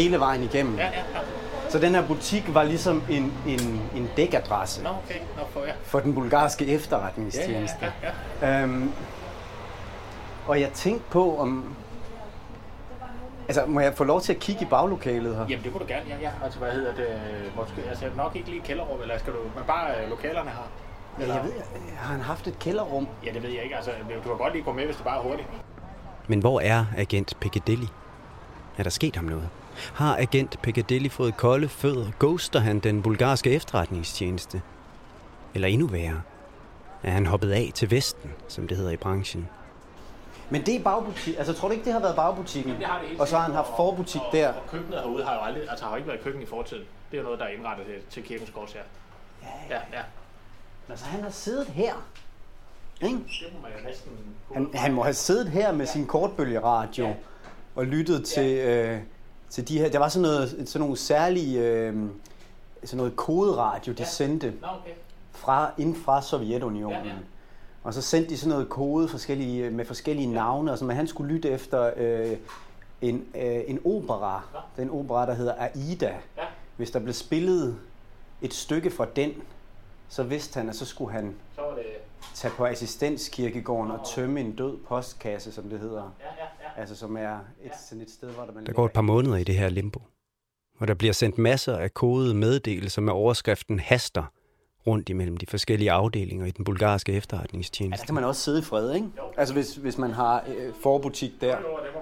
Hele 0.00 0.20
vejen 0.20 0.42
igennem. 0.42 0.76
Ja, 0.76 0.84
ja, 0.84 0.90
ja. 0.90 1.20
Så 1.68 1.78
den 1.78 1.94
her 1.94 2.06
butik 2.06 2.54
var 2.54 2.62
ligesom 2.62 3.02
en, 3.10 3.32
en, 3.46 3.82
en 3.96 4.10
dækadresse 4.16 4.82
Nå, 4.82 4.88
okay. 4.88 5.18
Nå, 5.36 5.42
for, 5.50 5.60
ja. 5.60 5.72
for 5.84 6.00
den 6.00 6.14
bulgarske 6.14 6.66
efterretningstjeneste. 6.66 7.76
Ja, 7.82 7.90
ja, 8.02 8.48
ja, 8.48 8.56
ja. 8.56 8.62
Øhm, 8.62 8.92
og 10.46 10.60
jeg 10.60 10.70
tænkte 10.72 11.04
på, 11.10 11.38
om... 11.38 11.76
Altså, 13.48 13.66
må 13.66 13.80
jeg 13.80 13.94
få 13.94 14.04
lov 14.04 14.20
til 14.20 14.32
at 14.32 14.38
kigge 14.38 14.62
i 14.62 14.68
baglokalet 14.70 15.36
her? 15.36 15.46
Jamen, 15.48 15.64
det 15.64 15.72
kunne 15.72 15.82
du 15.82 15.88
gerne, 15.88 16.04
ja. 16.08 16.16
ja. 16.20 16.30
Altså, 16.44 16.58
hvad 16.58 16.72
hedder 16.72 16.94
det? 16.94 17.08
Måske, 17.56 17.82
altså, 17.88 18.04
nok 18.16 18.36
ikke 18.36 18.50
lige 18.50 18.62
kælderrum, 18.62 19.00
eller 19.00 19.18
skal 19.18 19.32
du... 19.32 19.38
Men 19.54 19.64
bare 19.66 20.02
øh, 20.02 20.10
lokalerne 20.10 20.50
her. 20.50 20.70
Eller? 21.20 21.34
Jeg 21.34 21.44
ved, 21.44 21.52
har 21.96 22.12
han 22.12 22.20
haft 22.20 22.46
et 22.46 22.58
kælderrum? 22.58 23.08
Ja, 23.26 23.32
det 23.32 23.42
ved 23.42 23.50
jeg 23.50 23.62
ikke. 23.62 23.76
Altså, 23.76 23.90
du 24.24 24.28
kan 24.28 24.38
godt 24.38 24.52
lige 24.52 24.64
gå 24.64 24.72
med, 24.72 24.84
hvis 24.84 24.96
det 24.96 25.04
bare 25.04 25.18
er 25.18 25.22
hurtigt. 25.22 25.48
Men 26.28 26.40
hvor 26.40 26.60
er 26.60 26.84
agent 26.96 27.36
Piccadilly? 27.40 27.86
Er 28.78 28.82
der 28.82 28.90
sket 28.90 29.16
ham 29.16 29.24
noget? 29.24 29.48
Har 29.94 30.16
agent 30.16 30.58
Piccadilly 30.62 31.08
fået 31.08 31.36
kolde 31.36 31.68
fødder? 31.68 32.06
Ghoster 32.20 32.60
han 32.60 32.78
den 32.78 33.02
bulgarske 33.02 33.50
efterretningstjeneste? 33.50 34.62
Eller 35.54 35.68
endnu 35.68 35.86
værre, 35.86 36.20
er 37.02 37.10
han 37.10 37.26
hoppet 37.26 37.50
af 37.50 37.70
til 37.74 37.90
Vesten, 37.90 38.32
som 38.48 38.68
det 38.68 38.76
hedder 38.76 38.92
i 38.92 38.96
branchen? 38.96 39.48
Men 40.50 40.66
det 40.66 40.74
er 40.76 40.82
bagbutik. 40.82 41.34
Altså, 41.38 41.52
tror 41.52 41.68
du 41.68 41.72
ikke, 41.72 41.84
det 41.84 41.92
har 41.92 42.00
været 42.00 42.16
bagbutikken? 42.16 42.72
Jamen, 42.72 42.80
det 42.80 42.90
har 42.90 43.00
det 43.00 43.08
hele 43.08 43.20
og 43.20 43.28
så 43.28 43.36
har 43.36 43.44
han 43.44 43.54
haft 43.54 43.68
forbutik 43.76 44.20
og, 44.20 44.32
der. 44.32 44.48
Og, 44.48 44.54
og 44.54 44.70
køkkenet 44.70 45.00
herude 45.00 45.24
har 45.24 45.34
jo 45.34 45.40
aldrig, 45.40 45.70
altså 45.70 45.84
har 45.84 45.96
ikke 45.96 46.08
været 46.08 46.20
køkken 46.20 46.42
i 46.42 46.46
fortiden. 46.46 46.84
Det 47.10 47.16
er 47.16 47.20
jo 47.20 47.24
noget, 47.24 47.38
der 47.40 47.44
er 47.44 47.50
indrettet 47.50 47.86
til, 47.86 47.94
til 48.10 48.22
kirkens 48.22 48.50
kors 48.50 48.72
her. 48.72 48.80
Ja, 49.42 49.76
ja. 49.76 49.80
ja. 49.92 50.02
Altså, 50.88 51.04
han 51.04 51.22
har 51.22 51.30
siddet 51.30 51.66
her. 51.66 51.94
Ikke? 53.02 53.16
Det 53.16 53.52
må 53.54 53.60
man 53.62 53.70
jo 53.78 53.88
næsten... 53.88 54.12
Han, 54.52 54.70
han 54.74 54.92
må 54.92 55.02
have 55.02 55.14
siddet 55.14 55.48
her 55.48 55.72
med 55.72 55.86
ja. 55.86 55.92
sin 55.92 56.06
kortbølgeradio 56.06 57.06
ja. 57.06 57.14
og 57.74 57.86
lyttet 57.86 58.24
til, 58.24 58.50
ja. 58.50 58.94
øh, 58.94 59.00
til 59.50 59.68
de 59.68 59.78
her... 59.78 59.88
Der 59.88 59.98
var 59.98 60.08
sådan, 60.08 60.22
noget, 60.22 60.50
sådan 60.68 60.80
nogle 60.80 60.96
særlige... 60.96 61.60
Øh, 61.60 61.96
sådan 62.84 62.96
noget 62.96 63.16
koderadio, 63.16 63.92
de 63.92 64.02
ja. 64.02 64.08
sendte 64.08 64.46
Nå, 64.46 64.68
okay. 64.68 64.90
fra, 65.32 65.70
inden 65.78 65.96
fra 66.04 66.22
Sovjetunionen. 66.22 67.04
Ja, 67.04 67.08
ja. 67.08 67.14
Og 67.84 67.94
så 67.94 68.02
sendte 68.02 68.30
de 68.30 68.38
sådan 68.38 68.50
noget 68.50 68.68
kode 68.68 69.08
forskellige, 69.08 69.70
med 69.70 69.84
forskellige 69.84 70.26
navne, 70.26 70.72
og 70.72 70.78
så 70.78 70.84
man, 70.84 70.96
han 70.96 71.06
skulle 71.06 71.34
lytte 71.34 71.50
efter 71.50 71.92
øh, 71.96 72.36
en, 73.02 73.26
øh, 73.34 73.62
en 73.66 73.80
opera. 73.84 74.42
Ja. 74.54 74.82
Den 74.82 74.90
opera, 74.90 75.26
der 75.26 75.34
hedder 75.34 75.54
Aida. 75.58 76.14
Ja. 76.36 76.42
Hvis 76.76 76.90
der 76.90 76.98
blev 76.98 77.14
spillet 77.14 77.76
et 78.42 78.54
stykke 78.54 78.90
fra 78.90 79.06
den, 79.16 79.32
så 80.08 80.22
vidste 80.22 80.58
han, 80.58 80.68
at 80.68 80.76
så 80.76 80.84
skulle 80.84 81.12
han 81.12 81.34
så 81.54 81.60
var 81.60 81.74
det... 81.74 81.84
tage 82.34 82.54
på 82.54 82.66
assistenskirkegården 82.66 83.90
og 83.90 84.06
tømme 84.14 84.40
en 84.40 84.56
død 84.56 84.76
postkasse, 84.88 85.52
som 85.52 85.64
det 85.64 85.80
hedder. 85.80 86.02
Ja, 86.20 86.26
ja, 86.26 86.44
ja. 86.76 86.80
Altså 86.80 86.96
som 86.96 87.16
er 87.16 87.38
et, 87.64 87.72
sådan 87.88 88.02
et 88.02 88.10
sted, 88.10 88.30
hvor 88.30 88.44
der 88.44 88.52
man... 88.52 88.66
Der 88.66 88.72
går 88.72 88.86
et 88.86 88.92
par 88.92 89.02
måneder 89.02 89.36
i 89.36 89.44
det 89.44 89.54
her 89.54 89.68
limbo, 89.68 90.02
og 90.78 90.88
der 90.88 90.94
bliver 90.94 91.12
sendt 91.12 91.38
masser 91.38 91.76
af 91.76 91.94
kodede 91.94 92.34
meddelelser 92.34 93.02
med 93.02 93.12
overskriften 93.12 93.80
haster 93.80 94.24
rundt 94.86 95.08
imellem 95.08 95.36
de 95.36 95.46
forskellige 95.46 95.90
afdelinger 95.92 96.46
i 96.46 96.50
den 96.50 96.64
bulgarske 96.64 97.12
Ja, 97.12 97.18
efterretningstjeneste. 97.18 98.00
der 98.02 98.06
kan 98.06 98.14
man 98.14 98.24
også 98.24 98.40
sidde 98.40 98.58
i 98.58 98.62
fred, 98.62 98.94
ikke? 98.94 99.08
Altså 99.36 99.54
hvis, 99.54 99.74
hvis 99.76 99.98
man 99.98 100.10
har 100.10 100.44
øh, 100.56 100.72
forbutik 100.82 101.32
der. 101.40 101.56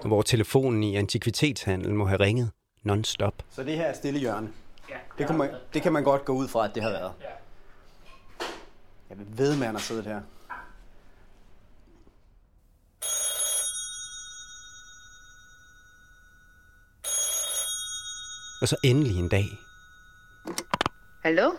Hvor 0.06 0.22
telefonen 0.22 0.82
i 0.82 0.96
antikvitetshandel 0.96 1.94
må 1.94 2.04
have 2.06 2.20
ringet 2.20 2.50
non-stop. 2.84 3.34
Så 3.50 3.62
det 3.64 3.76
her 3.76 3.84
er 3.84 3.90
et 3.90 3.96
stille 3.96 4.20
hjørne. 4.20 4.48
Det 5.18 5.26
kan, 5.26 5.38
man, 5.38 5.50
det 5.74 5.82
kan 5.82 5.92
man 5.92 6.04
godt 6.04 6.24
gå 6.24 6.32
ud 6.32 6.48
fra, 6.48 6.64
at 6.64 6.74
det 6.74 6.82
har 6.82 6.90
været. 6.90 7.12
Jeg 9.10 9.18
vil 9.18 9.26
ved, 9.38 9.52
med, 9.54 9.60
at 9.62 9.66
han 9.66 9.74
har 9.74 9.80
siddet 9.80 10.04
her. 10.04 10.20
Og 18.60 18.68
så 18.68 18.76
endelig 18.84 19.18
en 19.18 19.28
dag. 19.28 19.44
Hallo? 21.24 21.50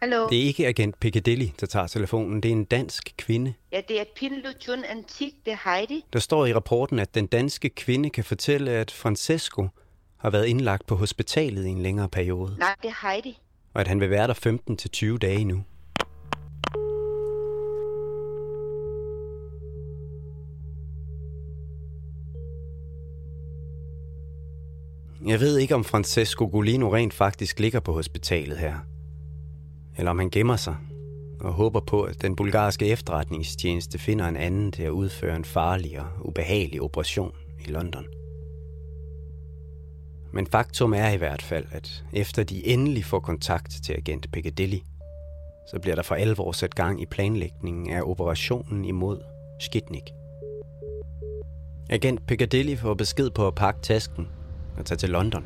Hallo? 0.00 0.28
Det 0.28 0.38
er 0.38 0.42
ikke 0.42 0.66
agent 0.66 1.00
Piccadilly, 1.00 1.46
der 1.60 1.66
tager 1.66 1.86
telefonen. 1.86 2.42
Det 2.42 2.48
er 2.48 2.52
en 2.52 2.64
dansk 2.64 3.14
kvinde. 3.18 3.54
Ja, 3.72 3.80
det 3.88 4.00
er 4.00 4.04
Pinluchun 4.16 4.84
Antik, 4.84 5.32
det 5.44 5.52
er 5.52 5.70
Heidi. 5.70 6.04
Der 6.12 6.18
står 6.18 6.46
i 6.46 6.54
rapporten, 6.54 6.98
at 6.98 7.14
den 7.14 7.26
danske 7.26 7.68
kvinde 7.68 8.10
kan 8.10 8.24
fortælle, 8.24 8.70
at 8.70 8.90
Francesco 8.90 9.68
har 10.16 10.30
været 10.30 10.46
indlagt 10.46 10.86
på 10.86 10.96
hospitalet 10.96 11.66
i 11.66 11.68
en 11.68 11.82
længere 11.82 12.08
periode, 12.08 12.56
Nej, 12.58 12.74
det 12.82 12.88
er 12.88 13.08
Heidi. 13.08 13.38
og 13.74 13.80
at 13.80 13.88
han 13.88 14.00
vil 14.00 14.10
være 14.10 14.26
der 14.26 15.12
15-20 15.14 15.18
dage 15.18 15.44
nu. 15.44 15.64
Jeg 25.26 25.40
ved 25.40 25.58
ikke, 25.58 25.74
om 25.74 25.84
Francesco 25.84 26.48
Golino 26.52 26.94
rent 26.94 27.14
faktisk 27.14 27.60
ligger 27.60 27.80
på 27.80 27.92
hospitalet 27.92 28.58
her. 28.58 28.74
Eller 29.96 30.10
om 30.10 30.18
han 30.18 30.30
gemmer 30.30 30.56
sig 30.56 30.76
og 31.40 31.52
håber 31.52 31.80
på, 31.80 32.02
at 32.02 32.22
den 32.22 32.36
bulgarske 32.36 32.86
efterretningstjeneste 32.86 33.98
finder 33.98 34.28
en 34.28 34.36
anden 34.36 34.72
til 34.72 34.82
at 34.82 34.90
udføre 34.90 35.36
en 35.36 35.44
farlig 35.44 36.00
og 36.00 36.06
ubehagelig 36.20 36.82
operation 36.82 37.32
i 37.66 37.70
London. 37.70 38.06
Men 40.32 40.46
faktum 40.46 40.92
er 40.92 41.08
i 41.08 41.16
hvert 41.16 41.42
fald, 41.42 41.66
at 41.72 42.04
efter 42.12 42.44
de 42.44 42.66
endelig 42.66 43.04
får 43.04 43.20
kontakt 43.20 43.70
til 43.84 43.92
agent 43.92 44.32
Piccadilly, 44.32 44.78
så 45.70 45.78
bliver 45.82 45.94
der 45.94 46.02
for 46.02 46.14
alvor 46.14 46.52
sat 46.52 46.74
gang 46.74 47.02
i 47.02 47.06
planlægningen 47.06 47.90
af 47.90 48.02
operationen 48.02 48.84
imod 48.84 49.22
Skitnik. 49.60 50.02
Agent 51.90 52.26
Piccadilly 52.26 52.76
får 52.76 52.94
besked 52.94 53.30
på 53.30 53.46
at 53.46 53.54
pakke 53.54 53.80
tasken 53.82 54.28
og 54.78 54.86
tage 54.86 54.98
til 54.98 55.10
London. 55.10 55.44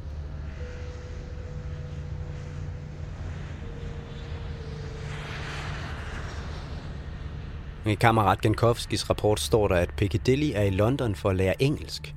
I 7.86 7.94
kammerat 7.94 8.40
Genkovskis 8.40 9.10
rapport 9.10 9.40
står 9.40 9.68
der, 9.68 9.74
at 9.74 9.90
Piccadilly 9.96 10.52
er 10.54 10.62
i 10.62 10.70
London 10.70 11.14
for 11.14 11.30
at 11.30 11.36
lære 11.36 11.62
engelsk 11.62 12.14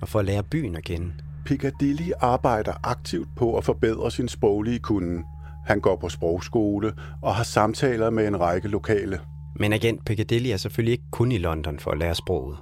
og 0.00 0.08
for 0.08 0.18
at 0.18 0.24
lære 0.24 0.42
byen 0.42 0.76
at 0.76 0.84
kende. 0.84 1.12
Piccadilly 1.44 2.10
arbejder 2.20 2.72
aktivt 2.82 3.28
på 3.36 3.56
at 3.56 3.64
forbedre 3.64 4.10
sin 4.10 4.28
sproglige 4.28 4.78
kunde. 4.78 5.22
Han 5.66 5.80
går 5.80 5.96
på 5.96 6.08
sprogskole 6.08 6.92
og 7.22 7.34
har 7.34 7.44
samtaler 7.44 8.10
med 8.10 8.28
en 8.28 8.40
række 8.40 8.68
lokale. 8.68 9.20
Men 9.56 9.72
agent 9.72 10.04
Piccadilly 10.04 10.48
er 10.48 10.56
selvfølgelig 10.56 10.92
ikke 10.92 11.10
kun 11.10 11.32
i 11.32 11.38
London 11.38 11.78
for 11.78 11.90
at 11.90 11.98
lære 11.98 12.14
sproget. 12.14 12.58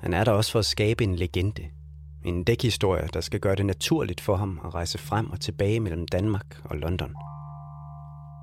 Han 0.00 0.14
er 0.14 0.24
der 0.24 0.32
også 0.32 0.52
for 0.52 0.58
at 0.58 0.64
skabe 0.64 1.04
en 1.04 1.16
legende. 1.16 1.62
En 2.24 2.44
dækhistorie, 2.44 3.08
der 3.14 3.20
skal 3.20 3.40
gøre 3.40 3.56
det 3.56 3.66
naturligt 3.66 4.20
for 4.20 4.36
ham 4.36 4.60
at 4.64 4.74
rejse 4.74 4.98
frem 4.98 5.30
og 5.30 5.40
tilbage 5.40 5.80
mellem 5.80 6.08
Danmark 6.08 6.60
og 6.64 6.76
London. 6.76 7.14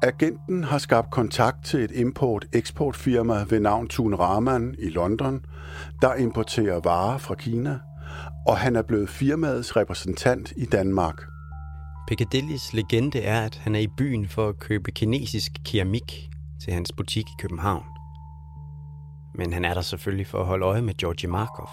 Agenten 0.06 0.64
har 0.64 0.78
skabt 0.78 1.12
kontakt 1.12 1.66
til 1.66 1.80
et 1.80 1.92
import-eksportfirma 1.92 3.46
ved 3.50 3.60
navn 3.60 3.88
Thun 3.88 4.16
Rahman 4.16 4.76
i 4.80 4.90
London, 4.90 5.46
der 6.02 6.14
importerer 6.14 6.80
varer 6.84 7.18
fra 7.18 7.36
Kina, 7.36 7.80
og 8.48 8.58
han 8.58 8.76
er 8.76 8.82
blevet 8.82 9.10
firmaets 9.10 9.76
repræsentant 9.76 10.54
i 10.58 10.66
Danmark. 10.66 11.22
Piccadillys 12.08 12.74
legende 12.74 13.22
er, 13.22 13.42
at 13.42 13.56
han 13.56 13.76
er 13.76 13.80
i 13.80 13.88
byen 13.98 14.28
for 14.28 14.50
at 14.50 14.60
købe 14.60 14.92
kinesisk 14.92 15.52
keramik 15.66 16.30
til 16.64 16.74
hans 16.74 16.92
butik 16.92 17.26
i 17.30 17.38
København. 17.40 17.84
Men 19.36 19.54
han 19.54 19.66
er 19.66 19.74
der 19.74 19.82
selvfølgelig 19.82 20.28
for 20.28 20.40
at 20.40 20.46
holde 20.46 20.66
øje 20.66 20.82
med 20.82 20.94
Georgi 20.94 21.28
Markov. 21.28 21.70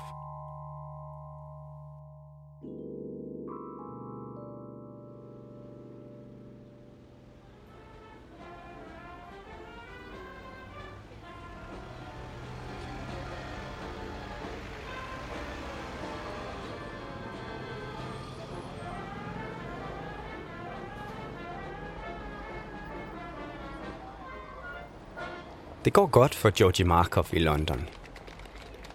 Det 25.85 25.93
går 25.93 26.07
godt 26.07 26.35
for 26.35 26.51
Georgi 26.55 26.83
Markov 26.83 27.27
i 27.33 27.39
London. 27.39 27.89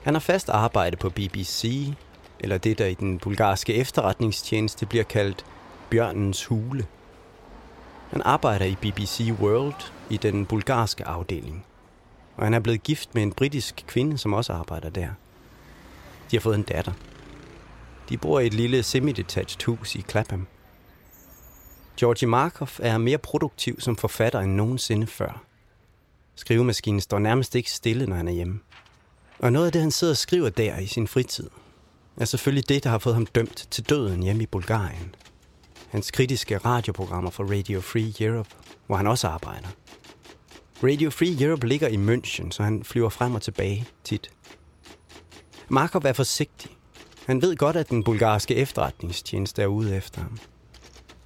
Han 0.03 0.13
har 0.13 0.19
fast 0.19 0.49
arbejde 0.49 0.97
på 0.97 1.09
BBC, 1.09 1.93
eller 2.39 2.57
det 2.57 2.77
der 2.77 2.85
i 2.85 2.93
den 2.93 3.19
bulgarske 3.19 3.73
efterretningstjeneste 3.73 4.85
bliver 4.85 5.03
kaldt 5.03 5.45
Bjørnens 5.89 6.45
Hule. 6.45 6.85
Han 8.09 8.21
arbejder 8.21 8.65
i 8.65 8.75
BBC 8.81 9.31
World 9.39 9.91
i 10.09 10.17
den 10.17 10.45
bulgarske 10.45 11.05
afdeling. 11.05 11.65
Og 12.37 12.43
han 12.43 12.53
er 12.53 12.59
blevet 12.59 12.83
gift 12.83 13.15
med 13.15 13.23
en 13.23 13.33
britisk 13.33 13.83
kvinde, 13.87 14.17
som 14.17 14.33
også 14.33 14.53
arbejder 14.53 14.89
der. 14.89 15.09
De 16.31 16.35
har 16.35 16.41
fået 16.41 16.55
en 16.55 16.63
datter. 16.63 16.91
De 18.09 18.17
bor 18.17 18.39
i 18.39 18.47
et 18.47 18.53
lille 18.53 18.83
semi-detached 18.83 19.65
hus 19.65 19.95
i 19.95 20.01
Clapham. 20.01 20.47
Georgi 21.99 22.25
Markov 22.25 22.69
er 22.79 22.97
mere 22.97 23.17
produktiv 23.17 23.79
som 23.79 23.95
forfatter 23.95 24.39
end 24.39 24.55
nogensinde 24.55 25.07
før. 25.07 25.46
Skrivemaskinen 26.37 27.01
står 27.01 27.19
nærmest 27.19 27.55
ikke 27.55 27.71
stille, 27.71 28.05
når 28.05 28.15
han 28.15 28.27
er 28.27 28.31
hjemme. 28.31 28.59
Og 29.39 29.53
noget 29.53 29.65
af 29.65 29.71
det, 29.71 29.81
han 29.81 29.91
sidder 29.91 30.13
og 30.13 30.17
skriver 30.17 30.49
der 30.49 30.77
i 30.77 30.85
sin 30.85 31.07
fritid, 31.07 31.49
er 32.17 32.25
selvfølgelig 32.25 32.69
det, 32.69 32.83
der 32.83 32.89
har 32.89 32.97
fået 32.97 33.15
ham 33.15 33.25
dømt 33.25 33.67
til 33.71 33.89
døden 33.89 34.23
hjemme 34.23 34.43
i 34.43 34.45
Bulgarien. 34.45 35.15
Hans 35.89 36.11
kritiske 36.11 36.57
radioprogrammer 36.57 37.29
for 37.29 37.43
Radio 37.43 37.81
Free 37.81 38.13
Europe, 38.19 38.49
hvor 38.87 38.95
han 38.95 39.07
også 39.07 39.27
arbejder. 39.27 39.67
Radio 40.83 41.09
Free 41.09 41.45
Europe 41.45 41.67
ligger 41.67 41.87
i 41.87 41.95
München, 41.95 42.51
så 42.51 42.63
han 42.63 42.83
flyver 42.83 43.09
frem 43.09 43.35
og 43.35 43.41
tilbage 43.41 43.85
tit. 44.03 44.29
Markov 45.69 46.01
er 46.05 46.13
forsigtig. 46.13 46.71
Han 47.25 47.41
ved 47.41 47.55
godt, 47.55 47.75
at 47.75 47.89
den 47.89 48.03
bulgarske 48.03 48.55
efterretningstjeneste 48.55 49.61
er 49.61 49.67
ude 49.67 49.95
efter 49.95 50.21
ham. 50.21 50.37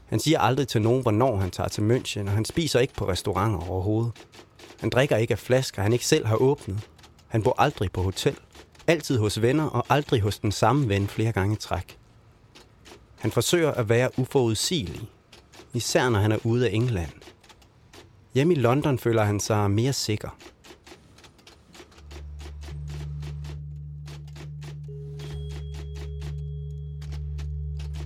Han 0.05 0.19
siger 0.19 0.39
aldrig 0.39 0.67
til 0.67 0.81
nogen, 0.81 1.01
hvornår 1.01 1.37
han 1.37 1.51
tager 1.51 1.69
til 1.69 1.81
München, 1.81 2.21
og 2.21 2.31
han 2.31 2.45
spiser 2.45 2.79
ikke 2.79 2.93
på 2.93 3.09
restauranter 3.09 3.69
overhovedet. 3.69 4.11
Han 4.79 4.89
drikker 4.89 5.17
ikke 5.17 5.31
af 5.31 5.39
flasker, 5.39 5.81
han 5.81 5.93
ikke 5.93 6.05
selv 6.05 6.25
har 6.25 6.35
åbnet. 6.35 6.89
Han 7.27 7.43
bor 7.43 7.55
aldrig 7.57 7.91
på 7.91 8.01
hotel. 8.01 8.35
Altid 8.87 9.17
hos 9.17 9.41
venner, 9.41 9.65
og 9.65 9.85
aldrig 9.89 10.21
hos 10.21 10.39
den 10.39 10.51
samme 10.51 10.89
ven 10.89 11.07
flere 11.07 11.31
gange 11.31 11.53
i 11.53 11.59
træk. 11.59 11.97
Han 13.19 13.31
forsøger 13.31 13.71
at 13.71 13.89
være 13.89 14.19
uforudsigelig, 14.19 15.01
især 15.73 16.09
når 16.09 16.19
han 16.19 16.31
er 16.31 16.37
ude 16.43 16.69
af 16.69 16.73
England. 16.73 17.11
Hjemme 18.33 18.53
i 18.53 18.57
London 18.57 18.99
føler 18.99 19.23
han 19.23 19.39
sig 19.39 19.71
mere 19.71 19.93
sikker. 19.93 20.29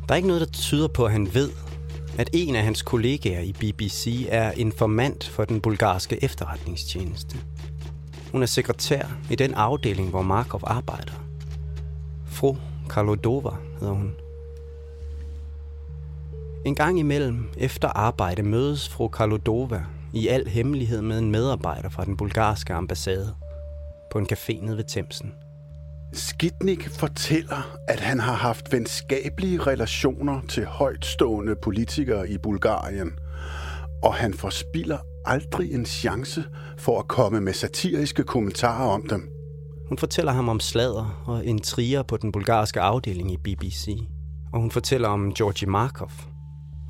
Der 0.08 0.14
er 0.14 0.16
ikke 0.16 0.28
noget, 0.28 0.42
der 0.42 0.52
tyder 0.54 0.88
på, 0.88 1.06
at 1.06 1.12
han 1.12 1.34
ved, 1.34 1.52
at 2.18 2.30
en 2.34 2.56
af 2.56 2.64
hans 2.64 2.82
kollegaer 2.82 3.42
i 3.42 3.54
BBC 3.54 4.26
er 4.30 4.52
informant 4.52 5.24
for 5.28 5.46
den 5.46 5.62
bulgarske 5.62 6.24
efterretningstjeneste. 6.24 7.38
Hun 8.32 8.42
er 8.42 8.46
sekretær 8.46 9.18
i 9.32 9.36
den 9.36 9.54
afdeling, 9.54 10.10
hvor 10.10 10.22
Markov 10.22 10.62
arbejder. 10.64 11.14
Fru 12.26 12.56
Karlodova 12.90 13.52
hedder 13.80 13.94
hun. 13.94 14.14
En 16.66 16.76
gang 16.76 17.00
imellem, 17.00 17.50
efter 17.58 17.88
arbejde, 17.88 18.44
mødes 18.44 18.90
fru 18.90 19.08
Karlodova 19.08 19.84
i 20.14 20.28
al 20.28 20.48
hemmelighed 20.48 21.02
med 21.02 21.20
en 21.20 21.32
medarbejder 21.32 21.90
fra 21.90 22.06
den 22.06 22.18
bulgarske 22.18 22.74
ambassade 22.74 23.36
på 24.12 24.20
en 24.20 24.28
café 24.32 24.66
nede 24.66 24.78
ved 24.78 24.84
Thamesen. 24.84 25.34
Skidnik 26.16 26.90
fortæller, 26.90 27.78
at 27.88 28.00
han 28.00 28.20
har 28.20 28.34
haft 28.34 28.72
venskabelige 28.74 29.62
relationer 29.62 30.42
til 30.50 30.66
højtstående 30.66 31.56
politikere 31.64 32.30
i 32.30 32.38
Bulgarien, 32.38 33.12
og 34.04 34.14
han 34.14 34.34
forspilder 34.34 34.98
aldrig 35.26 35.74
en 35.74 35.86
chance 35.86 36.44
for 36.78 37.00
at 37.00 37.08
komme 37.08 37.42
med 37.42 37.54
satiriske 37.54 38.24
kommentarer 38.24 38.90
om 38.90 39.08
dem. 39.10 39.30
Hun 39.90 39.98
fortæller 39.98 40.32
ham 40.32 40.50
om 40.50 40.60
sladder 40.60 41.24
og 41.26 41.46
intriger 41.46 42.04
på 42.04 42.18
den 42.18 42.32
bulgarske 42.32 42.82
afdeling 42.82 43.32
i 43.32 43.38
BBC. 43.38 43.98
Og 44.54 44.60
hun 44.62 44.72
fortæller 44.72 45.08
om 45.08 45.34
Georgi 45.34 45.66
Markov. 45.66 46.12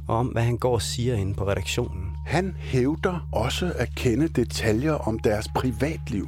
og 0.08 0.18
om, 0.18 0.28
hvad 0.28 0.44
han 0.44 0.58
går 0.58 0.74
og 0.74 0.82
siger 0.82 1.16
inde 1.16 1.34
på 1.34 1.48
redaktionen. 1.48 2.16
Han 2.26 2.56
hævder 2.60 3.28
også 3.32 3.74
at 3.76 3.96
kende 3.96 4.28
detaljer 4.28 4.94
om 4.94 5.20
deres 5.20 5.48
privatliv. 5.56 6.28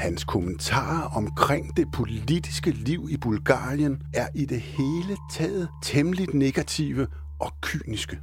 Hans 0.00 0.24
kommentarer 0.24 1.16
omkring 1.16 1.76
det 1.76 1.86
politiske 1.92 2.70
liv 2.70 3.08
i 3.10 3.16
Bulgarien 3.16 4.02
er 4.14 4.28
i 4.34 4.44
det 4.44 4.60
hele 4.60 5.16
taget 5.30 5.68
temmelig 5.82 6.34
negative 6.34 7.06
og 7.40 7.52
kyniske. 7.60 8.18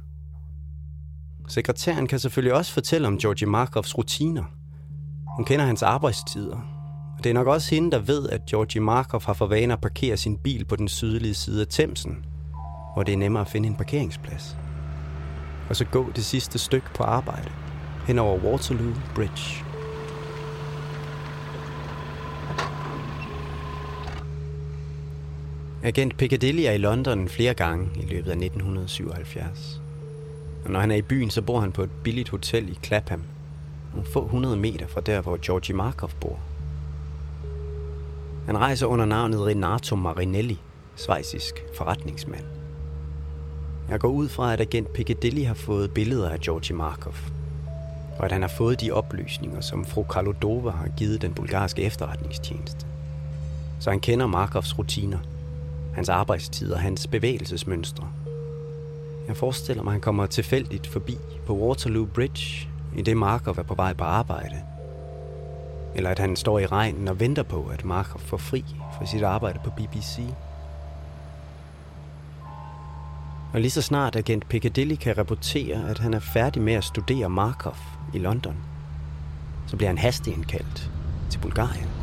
Sekretæren 1.48 2.06
kan 2.06 2.18
selvfølgelig 2.18 2.54
også 2.54 2.72
fortælle 2.72 3.08
om 3.08 3.18
Georgi 3.18 3.44
Markovs 3.44 3.98
rutiner. 3.98 4.44
Hun 5.36 5.44
kender 5.44 5.64
hans 5.64 5.82
arbejdstider. 5.82 6.56
Og 7.18 7.24
det 7.24 7.30
er 7.30 7.34
nok 7.34 7.46
også 7.46 7.74
hende, 7.74 7.90
der 7.90 7.98
ved, 7.98 8.28
at 8.28 8.40
Georgi 8.50 8.78
Markov 8.78 9.22
har 9.24 9.32
for 9.32 9.46
vane 9.46 9.72
at 9.72 9.80
parkere 9.80 10.16
sin 10.16 10.38
bil 10.38 10.64
på 10.64 10.76
den 10.76 10.88
sydlige 10.88 11.34
side 11.34 11.60
af 11.60 11.66
Thamesen, 11.66 12.24
hvor 12.94 13.02
det 13.02 13.12
er 13.12 13.18
nemmere 13.18 13.40
at 13.40 13.48
finde 13.48 13.68
en 13.68 13.76
parkeringsplads. 13.76 14.56
Og 15.68 15.76
så 15.76 15.84
gå 15.84 16.10
det 16.16 16.24
sidste 16.24 16.58
stykke 16.58 16.86
på 16.94 17.02
arbejde, 17.02 17.50
hen 18.06 18.18
over 18.18 18.38
Waterloo 18.38 18.92
Bridge. 19.14 19.67
Agent 25.82 26.16
Piccadilly 26.16 26.62
er 26.62 26.72
i 26.72 26.78
London 26.78 27.28
flere 27.28 27.54
gange 27.54 27.88
i 27.96 28.06
løbet 28.06 28.30
af 28.30 28.36
1977. 28.36 29.80
Og 30.64 30.70
når 30.70 30.80
han 30.80 30.90
er 30.90 30.96
i 30.96 31.02
byen, 31.02 31.30
så 31.30 31.42
bor 31.42 31.60
han 31.60 31.72
på 31.72 31.82
et 31.82 31.90
billigt 32.04 32.28
hotel 32.28 32.68
i 32.68 32.78
Clapham, 32.84 33.22
nogle 33.92 34.08
få 34.12 34.26
hundrede 34.26 34.56
meter 34.56 34.86
fra 34.86 35.00
der, 35.00 35.20
hvor 35.20 35.38
Georgi 35.42 35.72
Markov 35.72 36.10
bor. 36.20 36.38
Han 38.46 38.58
rejser 38.58 38.86
under 38.86 39.04
navnet 39.04 39.46
Renato 39.46 39.96
Marinelli, 39.96 40.60
svejsisk 40.96 41.54
forretningsmand. 41.76 42.44
Jeg 43.90 44.00
går 44.00 44.08
ud 44.08 44.28
fra, 44.28 44.52
at 44.52 44.60
agent 44.60 44.92
Piccadilly 44.92 45.44
har 45.44 45.54
fået 45.54 45.90
billeder 45.90 46.30
af 46.30 46.40
Georgi 46.40 46.72
Markov, 46.72 47.14
og 48.18 48.24
at 48.24 48.32
han 48.32 48.42
har 48.42 48.48
fået 48.48 48.80
de 48.80 48.90
oplysninger, 48.90 49.60
som 49.60 49.84
fru 49.84 50.02
Kalodova 50.02 50.70
har 50.70 50.88
givet 50.96 51.22
den 51.22 51.34
bulgarske 51.34 51.82
efterretningstjeneste. 51.82 52.86
Så 53.80 53.90
han 53.90 54.00
kender 54.00 54.26
Markovs 54.26 54.78
rutiner, 54.78 55.18
hans 55.98 56.08
arbejdstider 56.08 56.74
og 56.74 56.80
hans 56.80 57.06
bevægelsesmønstre. 57.06 58.08
Jeg 59.28 59.36
forestiller 59.36 59.82
mig, 59.82 59.90
at 59.90 59.94
han 59.94 60.00
kommer 60.00 60.26
tilfældigt 60.26 60.86
forbi 60.86 61.18
på 61.46 61.56
Waterloo 61.56 62.04
Bridge, 62.04 62.68
i 62.96 63.02
det 63.02 63.16
Markov 63.16 63.58
er 63.58 63.62
på 63.62 63.74
vej 63.74 63.92
på 63.92 64.04
arbejde. 64.04 64.56
Eller 65.94 66.10
at 66.10 66.18
han 66.18 66.36
står 66.36 66.58
i 66.58 66.66
regnen 66.66 67.08
og 67.08 67.20
venter 67.20 67.42
på, 67.42 67.66
at 67.72 67.84
Markov 67.84 68.20
får 68.20 68.36
fri 68.36 68.64
for 68.98 69.06
sit 69.06 69.22
arbejde 69.22 69.58
på 69.64 69.70
BBC. 69.70 70.18
Og 73.52 73.60
lige 73.60 73.70
så 73.70 73.82
snart 73.82 74.16
agent 74.16 74.48
Piccadilly 74.48 74.94
kan 74.94 75.18
rapportere, 75.18 75.90
at 75.90 75.98
han 75.98 76.14
er 76.14 76.20
færdig 76.20 76.62
med 76.62 76.74
at 76.74 76.84
studere 76.84 77.30
Markov 77.30 77.76
i 78.14 78.18
London, 78.18 78.56
så 79.66 79.76
bliver 79.76 79.90
han 79.90 79.98
hasteindkaldt 79.98 80.90
til 81.30 81.38
Bulgarien. 81.38 81.97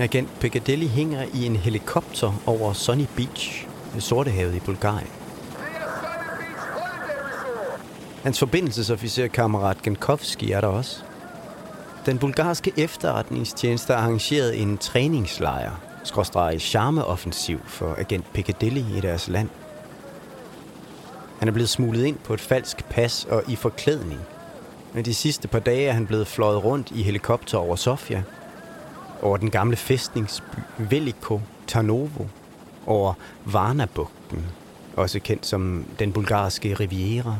Agent 0.00 0.40
Piccadilly 0.40 0.86
hænger 0.86 1.26
i 1.34 1.46
en 1.46 1.56
helikopter 1.56 2.42
over 2.46 2.72
Sunny 2.72 3.06
Beach 3.16 3.66
ved 3.92 4.00
Sortehavet 4.00 4.54
i 4.54 4.60
Bulgarien. 4.60 5.08
Hans 8.22 8.38
forbindelsesofficer 8.38 9.26
kammerat 9.26 9.82
Genkovski 9.82 10.52
er 10.52 10.60
der 10.60 10.68
også. 10.68 11.02
Den 12.06 12.18
bulgarske 12.18 12.72
efterretningstjeneste 12.76 13.92
har 13.92 14.00
arrangeret 14.00 14.62
en 14.62 14.78
træningslejr, 14.78 15.80
skråstreget 16.04 16.62
charmeoffensiv 16.62 17.60
for 17.66 17.94
agent 17.98 18.32
Piccadilly 18.32 18.96
i 18.96 19.00
deres 19.00 19.28
land. 19.28 19.48
Han 21.38 21.48
er 21.48 21.52
blevet 21.52 21.68
smuglet 21.68 22.04
ind 22.04 22.16
på 22.24 22.34
et 22.34 22.40
falsk 22.40 22.84
pas 22.84 23.24
og 23.30 23.42
i 23.48 23.56
forklædning. 23.56 24.20
Men 24.94 25.04
de 25.04 25.14
sidste 25.14 25.48
par 25.48 25.58
dage 25.58 25.86
er 25.88 25.92
han 25.92 26.06
blevet 26.06 26.26
fløjet 26.26 26.64
rundt 26.64 26.90
i 26.90 27.02
helikopter 27.02 27.58
over 27.58 27.76
Sofia– 27.76 28.22
over 29.22 29.36
den 29.36 29.50
gamle 29.50 29.76
fæstningsby 29.76 30.58
Veliko 30.78 31.40
Tarnovo, 31.66 32.24
over 32.86 33.14
Varnabugten, 33.44 34.46
også 34.96 35.20
kendt 35.20 35.46
som 35.46 35.84
den 35.98 36.12
bulgarske 36.12 36.74
Riviera, 36.74 37.36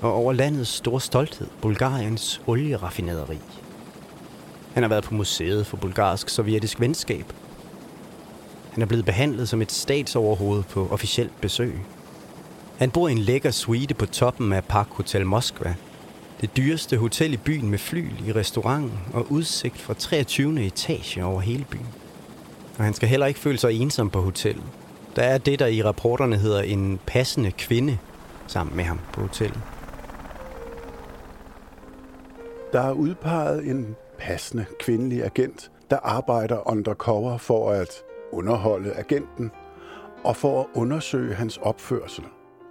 og 0.00 0.12
over 0.12 0.32
landets 0.32 0.70
store 0.70 1.00
stolthed, 1.00 1.46
Bulgariens 1.62 2.40
olieraffinaderi. 2.46 3.38
Han 4.74 4.82
har 4.82 4.88
været 4.88 5.04
på 5.04 5.14
museet 5.14 5.66
for 5.66 5.76
bulgarsk-sovjetisk 5.76 6.80
venskab. 6.80 7.32
Han 8.72 8.82
er 8.82 8.86
blevet 8.86 9.04
behandlet 9.04 9.48
som 9.48 9.62
et 9.62 9.72
statsoverhoved 9.72 10.62
på 10.62 10.88
officielt 10.90 11.40
besøg. 11.40 11.80
Han 12.78 12.90
bor 12.90 13.08
i 13.08 13.12
en 13.12 13.18
lækker 13.18 13.50
suite 13.50 13.94
på 13.94 14.06
toppen 14.06 14.52
af 14.52 14.64
Park 14.64 14.88
Hotel 14.90 15.26
Moskva– 15.26 15.74
det 16.40 16.56
dyreste 16.56 16.96
hotel 16.96 17.32
i 17.34 17.36
byen 17.36 17.70
med 17.70 17.78
flyl 17.78 18.28
i 18.28 18.32
restauranten 18.32 18.98
og 19.12 19.32
udsigt 19.32 19.78
fra 19.78 19.94
23. 19.94 20.66
etage 20.66 21.24
over 21.24 21.40
hele 21.40 21.64
byen. 21.70 21.86
Og 22.78 22.84
han 22.84 22.94
skal 22.94 23.08
heller 23.08 23.26
ikke 23.26 23.40
føle 23.40 23.58
sig 23.58 23.72
ensom 23.72 24.10
på 24.10 24.20
hotellet. 24.20 24.64
Der 25.16 25.22
er 25.22 25.38
det, 25.38 25.58
der 25.58 25.66
i 25.66 25.82
rapporterne 25.82 26.36
hedder 26.36 26.62
en 26.62 27.00
passende 27.06 27.50
kvinde 27.50 27.98
sammen 28.46 28.76
med 28.76 28.84
ham 28.84 29.00
på 29.12 29.20
hotellet. 29.20 29.60
Der 32.72 32.80
er 32.80 32.92
udpeget 32.92 33.66
en 33.66 33.96
passende 34.18 34.66
kvindelig 34.80 35.24
agent, 35.24 35.70
der 35.90 35.96
arbejder 36.02 36.70
undercover 36.70 37.38
for 37.38 37.70
at 37.70 37.88
underholde 38.32 38.92
agenten 38.92 39.50
og 40.24 40.36
for 40.36 40.60
at 40.60 40.66
undersøge 40.74 41.34
hans 41.34 41.56
opførsel, 41.56 42.24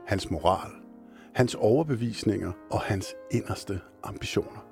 hans 0.08 0.32
moral 0.32 0.85
hans 1.36 1.56
overbevisninger 1.56 2.52
og 2.72 2.82
hans 2.82 3.16
inderste 3.32 3.80
ambitioner. 4.04 4.66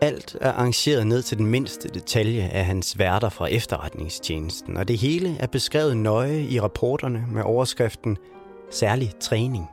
Alt 0.00 0.36
er 0.40 0.52
arrangeret 0.52 1.06
ned 1.06 1.22
til 1.22 1.38
den 1.38 1.46
mindste 1.46 1.88
detalje 1.88 2.42
af 2.42 2.64
hans 2.64 2.98
værter 2.98 3.28
fra 3.28 3.46
efterretningstjenesten, 3.46 4.76
og 4.76 4.88
det 4.88 4.98
hele 4.98 5.36
er 5.40 5.46
beskrevet 5.46 5.96
nøje 5.96 6.40
i 6.40 6.60
rapporterne 6.60 7.26
med 7.32 7.42
overskriften 7.42 8.16
Særlig 8.70 9.12
træning. 9.20 9.66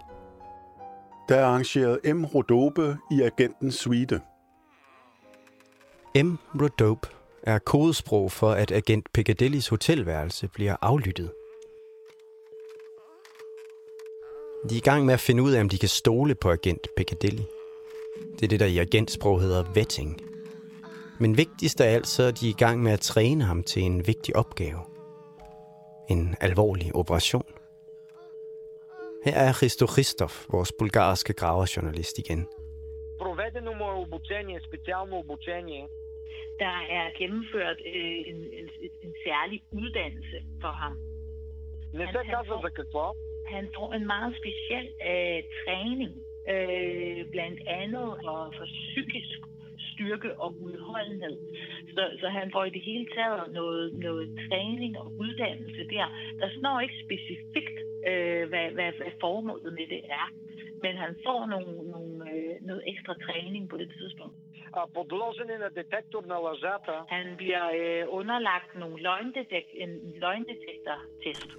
Der 1.30 1.36
er 1.36 1.45
arrangeret 1.45 2.15
M. 2.15 2.26
Rodobe 2.26 2.97
i 3.12 3.21
agentens 3.21 3.76
suite. 3.76 4.21
M. 6.15 6.36
Rodobe 6.62 7.08
er 7.43 7.60
kodesprog 7.60 8.32
for, 8.32 8.52
at 8.52 8.71
agent 8.71 9.13
Piccadillys 9.13 9.67
hotelværelse 9.67 10.47
bliver 10.47 10.76
aflyttet. 10.82 11.32
De 14.68 14.74
er 14.74 14.78
i 14.78 14.88
gang 14.90 15.04
med 15.06 15.14
at 15.14 15.20
finde 15.20 15.42
ud 15.42 15.52
af, 15.52 15.61
om 15.61 15.68
de 15.68 15.78
kan 15.78 15.88
stole 15.88 16.34
på 16.34 16.50
agent 16.50 16.88
Piccadilly. 16.96 17.42
Det 18.32 18.42
er 18.42 18.48
det, 18.48 18.61
der 18.61 18.66
i 18.66 18.78
agentsprog 18.78 19.40
hedder 19.40 19.72
vetting. 19.74 20.20
Men 21.20 21.37
vigtigst 21.37 21.80
af 21.80 21.94
alt, 21.94 22.06
så 22.06 22.22
er 22.22 22.30
de 22.30 22.48
i 22.48 22.52
gang 22.52 22.82
med 22.82 22.92
at 22.92 23.00
træne 23.00 23.44
ham 23.44 23.62
til 23.62 23.82
en 23.82 24.06
vigtig 24.06 24.37
opgave. 24.37 24.80
En 26.11 26.34
alvorlig 26.40 26.94
operation. 26.94 27.46
Her 29.24 29.34
er 29.34 29.52
Christo 29.52 29.87
Christov, 29.87 30.30
vores 30.50 30.72
bulgarske 30.78 31.32
graverjournalist 31.32 32.18
igen. 32.18 32.49
Проведено 33.22 33.72
му 33.78 33.84
е 33.84 33.96
обучение, 34.07 34.61
специално 34.61 35.14
обучение. 35.24 35.88
Der 36.59 36.76
er 36.99 37.07
gennemført 37.18 37.78
øh, 37.94 38.18
en, 38.30 38.36
en, 38.61 38.68
en 39.03 39.12
særlig 39.26 39.62
uddannelse 39.72 40.38
for 40.61 40.72
ham. 40.82 40.94
Не 41.94 42.07
се 42.07 42.20
казва 42.30 42.57
за 42.64 42.70
какво, 42.70 43.14
han 43.53 43.68
får 43.76 43.92
en 43.92 44.07
meget 44.07 44.32
speciel 44.40 44.88
øh, 45.11 45.40
træning, 45.61 46.12
øh, 46.53 47.30
blandt 47.34 47.61
andet 47.66 48.09
for, 48.24 48.38
for 48.59 48.64
psykisk 48.64 49.38
styrke 49.92 50.30
og 50.40 50.51
udholdenhed. 50.61 51.36
Så, 51.94 52.03
så 52.20 52.28
han 52.28 52.53
får 52.53 52.64
i 52.64 52.70
det 52.70 52.82
hele 52.82 53.07
taget 53.16 53.53
noget, 53.53 53.94
noget 53.94 54.26
træning 54.49 54.99
og 54.99 55.12
uddannelse 55.18 55.82
der. 55.94 56.07
Der 56.40 56.49
står 56.59 56.80
ikke 56.80 56.99
specifikt, 57.05 57.78
øh, 58.09 58.49
hvad, 58.49 58.66
hvad, 58.76 58.90
hvad 58.99 59.12
formålet 59.20 59.72
med 59.78 59.86
det 59.94 60.03
er, 60.20 60.26
men 60.82 60.96
han 60.96 61.16
får 61.26 61.46
nogle, 61.46 61.90
nogle, 61.94 62.14
øh, 62.32 62.55
noget 62.61 62.82
ekstra 62.86 63.14
træning 63.26 63.68
på 63.68 63.76
det 63.76 63.90
tidspunkt. 63.99 64.36
А 64.72 64.86
подложени 64.86 65.57
на 65.59 65.70
детектор 65.70 66.22
на 66.26 66.38
лъжата. 66.38 66.96
Han 67.09 67.26
bliver 67.36 67.64
øh, 67.80 68.05
underlagt 68.09 68.74
nogle 68.74 69.03
løgndetek 69.03 69.66
en 69.74 69.90
løgndetektor-test. 70.22 71.51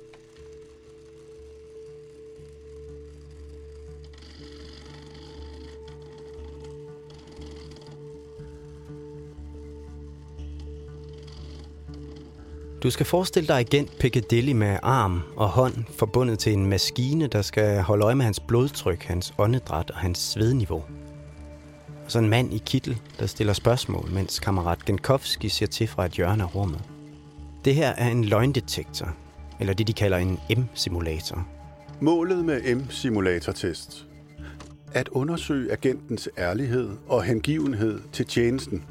Du 12.85 12.91
skal 12.91 13.07
forestille 13.07 13.49
dig 13.49 13.59
agent 13.59 13.99
Piccadilly 13.99 14.53
med 14.53 14.79
arm 14.83 15.23
og 15.37 15.49
hånd 15.49 15.75
forbundet 15.99 16.39
til 16.39 16.53
en 16.53 16.67
maskine, 16.67 17.27
der 17.27 17.43
skal 17.43 17.83
holde 17.83 18.05
øje 18.05 18.15
med 18.15 18.25
hans 18.25 18.41
blodtryk, 18.41 19.03
hans 19.03 19.35
åndedræt 19.39 19.91
og 19.91 19.97
hans 19.97 20.19
svedniveau. 20.19 20.85
Og 22.05 22.11
så 22.11 22.19
en 22.19 22.29
mand 22.29 22.55
i 22.55 22.63
kittel, 22.67 23.01
der 23.19 23.27
stiller 23.27 23.53
spørgsmål, 23.53 24.09
mens 24.13 24.39
kammerat 24.39 24.85
Genkowski 24.85 25.49
ser 25.49 25.67
til 25.67 25.89
fra 25.89 26.07
et 26.07 26.13
hjørne 26.13 26.43
af 26.43 26.55
rummet. 26.55 26.81
Det 27.65 27.75
her 27.75 27.89
er 27.89 28.11
en 28.11 28.25
løgndetektor, 28.25 29.09
eller 29.61 29.75
det 29.75 29.87
de 29.87 29.93
kalder 29.93 30.19
en 30.19 30.39
M-simulator. 30.57 31.47
Målet 32.01 32.45
med 32.45 32.75
M-simulatortest. 32.75 34.07
At 34.93 35.09
undersøge 35.09 35.73
agentens 35.73 36.29
ærlighed 36.39 36.91
og 37.09 37.23
hengivenhed 37.23 38.01
til 38.13 38.27
tjenesten. 38.27 38.85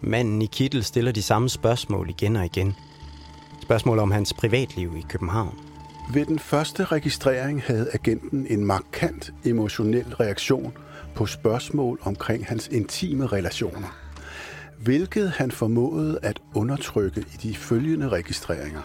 Manden 0.00 0.42
i 0.42 0.46
kittel 0.46 0.84
stiller 0.84 1.12
de 1.12 1.22
samme 1.22 1.48
spørgsmål 1.48 2.10
igen 2.10 2.36
og 2.36 2.44
igen. 2.44 2.74
Spørgsmål 3.68 3.98
om 3.98 4.10
hans 4.10 4.32
privatliv 4.32 4.96
i 4.96 5.04
København. 5.08 5.58
Ved 6.12 6.26
den 6.26 6.38
første 6.38 6.84
registrering 6.84 7.62
havde 7.62 7.90
agenten 7.92 8.46
en 8.50 8.64
markant 8.64 9.32
emotionel 9.44 10.14
reaktion 10.14 10.72
på 11.14 11.26
spørgsmål 11.26 11.98
omkring 12.02 12.46
hans 12.46 12.68
intime 12.68 13.26
relationer, 13.26 13.88
hvilket 14.78 15.30
han 15.30 15.50
formåede 15.50 16.18
at 16.22 16.40
undertrykke 16.54 17.20
i 17.20 17.36
de 17.42 17.54
følgende 17.54 18.08
registreringer. 18.08 18.80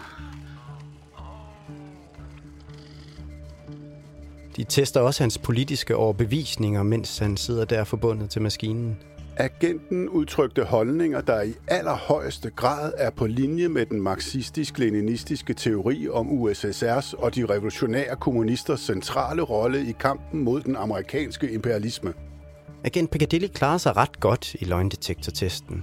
De 4.56 4.64
tester 4.64 5.00
også 5.00 5.22
hans 5.22 5.38
politiske 5.38 5.96
overbevisninger, 5.96 6.82
mens 6.82 7.18
han 7.18 7.36
sidder 7.36 7.64
der 7.64 7.84
forbundet 7.84 8.30
til 8.30 8.42
maskinen. 8.42 8.96
Agenten 9.36 10.08
udtrykte 10.08 10.64
holdninger, 10.64 11.20
der 11.20 11.42
i 11.42 11.54
allerhøjeste 11.68 12.50
grad 12.50 12.92
er 12.98 13.10
på 13.10 13.26
linje 13.26 13.68
med 13.68 13.86
den 13.86 14.00
marxistisk-leninistiske 14.00 15.54
teori 15.54 16.08
om 16.08 16.28
USSR's 16.28 17.22
og 17.22 17.34
de 17.34 17.46
revolutionære 17.46 18.16
kommunisters 18.16 18.80
centrale 18.80 19.42
rolle 19.42 19.88
i 19.88 19.92
kampen 19.92 20.44
mod 20.44 20.60
den 20.60 20.76
amerikanske 20.76 21.50
imperialisme. 21.50 22.12
Agent 22.84 23.10
Piccadilly 23.10 23.46
klarer 23.46 23.78
sig 23.78 23.96
ret 23.96 24.20
godt 24.20 24.54
i 24.54 24.64
løgndetektortesten. 24.64 25.82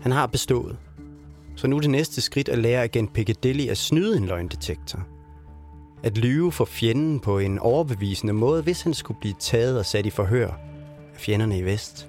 Han 0.00 0.12
har 0.12 0.26
bestået. 0.26 0.76
Så 1.56 1.66
nu 1.66 1.76
er 1.76 1.80
det 1.80 1.90
næste 1.90 2.20
skridt 2.20 2.48
at 2.48 2.58
lære 2.58 2.82
agent 2.82 3.12
Piccadilly 3.12 3.68
at 3.68 3.78
snyde 3.78 4.16
en 4.16 4.24
løgndetektor. 4.24 5.06
At 6.02 6.18
lyve 6.18 6.52
for 6.52 6.64
fjenden 6.64 7.20
på 7.20 7.38
en 7.38 7.58
overbevisende 7.58 8.32
måde, 8.32 8.62
hvis 8.62 8.82
han 8.82 8.94
skulle 8.94 9.20
blive 9.20 9.34
taget 9.38 9.78
og 9.78 9.86
sat 9.86 10.06
i 10.06 10.10
forhør 10.10 10.48
af 11.14 11.20
fjenderne 11.20 11.58
i 11.58 11.62
vest. 11.62 12.08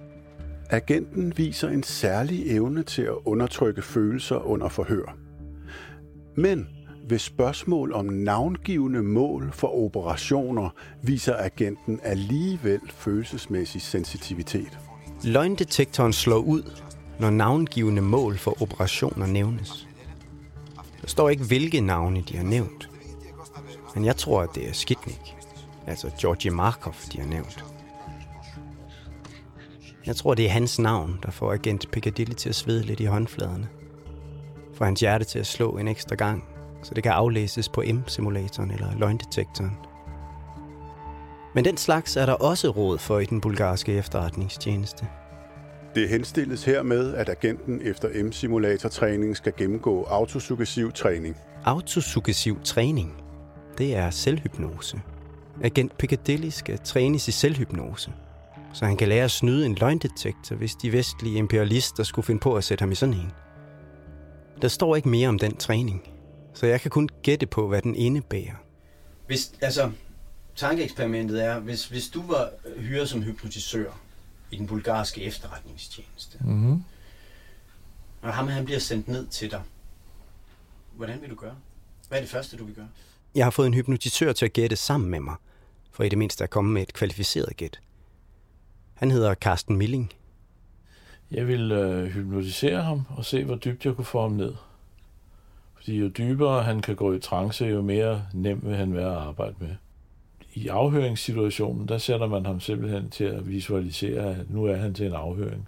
Agenten 0.70 1.38
viser 1.38 1.70
en 1.70 1.84
særlig 1.84 2.52
evne 2.52 2.84
til 2.84 3.02
at 3.02 3.16
undertrykke 3.26 3.82
følelser 3.82 4.36
under 4.36 4.70
forhør. 4.70 5.18
Men 6.36 6.68
ved 7.10 7.20
spørgsmål 7.20 7.94
om 7.94 8.06
navngivende 8.06 9.04
mål 9.04 9.52
for 9.54 9.86
operationer 9.86 10.70
viser 11.04 11.36
agenten 11.38 12.00
alligevel 12.04 12.80
følelsesmæssig 12.90 13.82
sensitivitet. 13.82 14.80
Løgndetektoren 15.24 16.14
slår 16.14 16.38
ud, 16.38 16.72
når 17.20 17.30
navngivende 17.30 18.02
mål 18.02 18.38
for 18.38 18.62
operationer 18.62 19.28
nævnes. 19.28 19.88
Der 21.02 21.08
står 21.08 21.30
ikke, 21.30 21.44
hvilke 21.44 21.82
navne 21.82 22.24
de 22.30 22.38
har 22.38 22.44
nævnt. 22.44 22.90
Men 23.96 24.06
jeg 24.06 24.16
tror, 24.16 24.42
at 24.42 24.50
det 24.56 24.70
er 24.70 24.74
Skitnik, 24.74 25.36
altså 25.88 26.12
Georgi 26.22 26.50
Markov, 26.50 26.96
de 27.14 27.20
har 27.20 27.28
nævnt. 27.28 27.75
Jeg 30.06 30.16
tror, 30.16 30.34
det 30.34 30.46
er 30.46 30.50
hans 30.50 30.80
navn, 30.80 31.20
der 31.24 31.32
får 31.32 31.54
agent 31.54 31.92
Piccadilly 31.92 32.34
til 32.34 32.50
at 32.50 32.56
svede 32.56 32.84
lidt 32.84 33.00
i 33.00 33.06
håndfladerne. 33.06 33.68
Får 34.74 34.86
hans 34.86 35.00
hjerte 35.00 35.26
til 35.26 35.40
at 35.40 35.48
slå 35.48 35.78
en 35.78 35.88
ekstra 35.88 36.16
gang, 36.16 36.44
så 36.84 36.94
det 36.94 37.04
kan 37.04 37.12
aflæses 37.12 37.70
på 37.70 37.84
M-simulatoren 37.94 38.72
eller 38.72 38.98
løgndetektoren. 38.98 39.78
Men 41.56 41.66
den 41.66 41.78
slags 41.78 42.16
er 42.16 42.26
der 42.26 42.34
også 42.34 42.70
råd 42.70 42.98
for 42.98 43.20
i 43.20 43.26
den 43.26 43.42
bulgarske 43.42 43.94
efterretningstjeneste. 43.94 45.08
Det 45.96 46.10
henstilles 46.10 46.64
hermed, 46.64 47.14
at 47.14 47.30
agenten 47.30 47.82
efter 47.84 48.24
M-simulatortræning 48.24 49.38
skal 49.38 49.54
gennemgå 49.58 50.04
autosuggestiv 50.04 50.92
træning. 50.92 51.36
Autosuggestiv 51.66 52.60
træning, 52.64 53.14
det 53.78 53.96
er 53.96 54.10
selvhypnose. 54.10 55.02
Agent 55.64 55.98
Piccadilly 55.98 56.50
skal 56.50 56.80
trænes 56.80 57.28
i 57.28 57.32
selvhypnose, 57.32 58.12
så 58.76 58.86
han 58.86 58.98
kan 58.98 59.10
lære 59.10 59.24
at 59.24 59.32
snyde 59.32 59.66
en 59.66 59.76
løgndetektor, 59.76 60.56
hvis 60.56 60.76
de 60.76 60.92
vestlige 60.92 61.38
imperialister 61.38 62.04
skulle 62.04 62.26
finde 62.26 62.40
på 62.40 62.56
at 62.56 62.64
sætte 62.64 62.82
ham 62.82 62.92
i 62.92 62.96
sådan 62.96 63.16
en. 63.16 63.32
Der 64.62 64.68
står 64.68 64.96
ikke 64.96 65.10
mere 65.10 65.30
om 65.30 65.40
den 65.40 65.58
træning, 65.58 66.10
så 66.54 66.66
jeg 66.66 66.82
kan 66.82 66.92
kun 66.92 67.10
gætte 67.24 67.46
på, 67.46 67.68
hvad 67.68 67.82
den 67.82 67.96
indebærer. 67.96 68.56
Hvis, 69.28 69.52
altså, 69.62 69.92
tankeeksperimentet 70.56 71.44
er, 71.46 71.60
hvis, 71.60 71.88
hvis 71.88 72.08
du 72.08 72.22
var 72.28 72.50
hyret 72.78 73.10
som 73.10 73.22
hypnotisør 73.22 73.92
i 74.52 74.58
den 74.58 74.68
bulgarske 74.68 75.24
efterretningstjeneste, 75.24 76.38
Mm-hmm. 76.42 76.84
og 78.22 78.34
ham 78.34 78.48
han 78.48 78.66
bliver 78.66 78.80
sendt 78.80 79.08
ned 79.08 79.28
til 79.28 79.52
dig, 79.52 79.62
hvordan 80.96 81.22
vil 81.22 81.30
du 81.30 81.36
gøre? 81.36 81.56
Hvad 82.10 82.18
er 82.18 82.22
det 82.22 82.32
første, 82.32 82.58
du 82.58 82.66
vil 82.66 82.76
gøre? 82.76 82.88
Jeg 83.36 83.46
har 83.46 83.52
fået 83.52 83.68
en 83.68 83.74
hypnotisør 83.74 84.34
til 84.34 84.46
at 84.46 84.54
gætte 84.54 84.76
sammen 84.76 85.10
med 85.10 85.20
mig, 85.20 85.36
for 85.92 86.04
i 86.04 86.10
det 86.10 86.18
mindste 86.18 86.44
at 86.44 86.50
komme 86.50 86.72
med 86.72 86.82
et 86.82 86.94
kvalificeret 86.94 87.58
gæt. 87.58 87.80
Han 88.96 89.12
hedder 89.12 89.34
Carsten 89.34 89.78
Milling. 89.78 90.14
Jeg 91.32 91.48
vil 91.48 91.72
øh, 91.72 92.08
hypnotisere 92.08 92.82
ham 92.82 93.02
og 93.10 93.26
se, 93.26 93.44
hvor 93.44 93.56
dybt 93.56 93.86
jeg 93.86 93.96
kunne 93.96 94.06
få 94.06 94.22
ham 94.22 94.32
ned. 94.32 94.54
Fordi 95.76 95.98
jo 95.98 96.08
dybere 96.08 96.64
han 96.64 96.82
kan 96.82 96.96
gå 96.96 97.14
i 97.14 97.20
trance, 97.20 97.66
jo 97.66 97.82
mere 97.82 98.26
nem 98.34 98.60
vil 98.64 98.76
han 98.76 98.94
være 98.94 99.12
at 99.12 99.28
arbejde 99.28 99.56
med. 99.60 99.76
I 100.54 100.68
afhøringssituationen, 100.68 101.88
der 101.88 101.98
sætter 101.98 102.28
man 102.28 102.46
ham 102.46 102.60
simpelthen 102.60 103.10
til 103.10 103.24
at 103.24 103.48
visualisere, 103.48 104.36
at 104.36 104.50
nu 104.50 104.66
er 104.66 104.76
han 104.76 104.94
til 104.94 105.06
en 105.06 105.14
afhøring. 105.14 105.68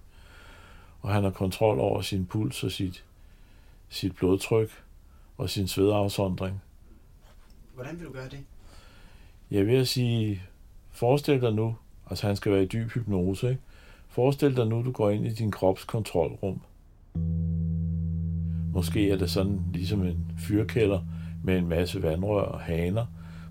Og 1.01 1.13
han 1.13 1.23
har 1.23 1.31
kontrol 1.31 1.79
over 1.79 2.01
sin 2.01 2.25
puls 2.25 2.63
og 2.63 2.71
sit, 2.71 3.03
sit 3.89 4.15
blodtryk 4.15 4.83
og 5.37 5.49
sin 5.49 5.67
svedafsondring. 5.67 6.61
Hvordan 7.75 7.99
vil 7.99 8.07
du 8.07 8.11
gøre 8.11 8.29
det? 8.29 8.39
Jeg 9.51 9.67
vil 9.67 9.87
sige, 9.87 10.43
forestil 10.91 11.41
dig 11.41 11.53
nu, 11.53 11.75
altså 12.09 12.27
han 12.27 12.35
skal 12.35 12.51
være 12.51 12.63
i 12.63 12.67
dyb 12.67 12.91
hypnose, 12.91 13.49
ikke? 13.49 13.61
Forestil 14.09 14.55
dig 14.55 14.67
nu, 14.67 14.83
du 14.83 14.91
går 14.91 15.09
ind 15.09 15.25
i 15.25 15.33
din 15.33 15.51
krops 15.51 15.83
kontrolrum. 15.83 16.61
Måske 18.73 19.11
er 19.11 19.17
det 19.17 19.29
sådan 19.29 19.61
ligesom 19.73 20.03
en 20.03 20.31
fyrkælder 20.37 20.99
med 21.43 21.57
en 21.57 21.67
masse 21.67 22.03
vandrør 22.03 22.41
og 22.41 22.59
haner. 22.59 23.05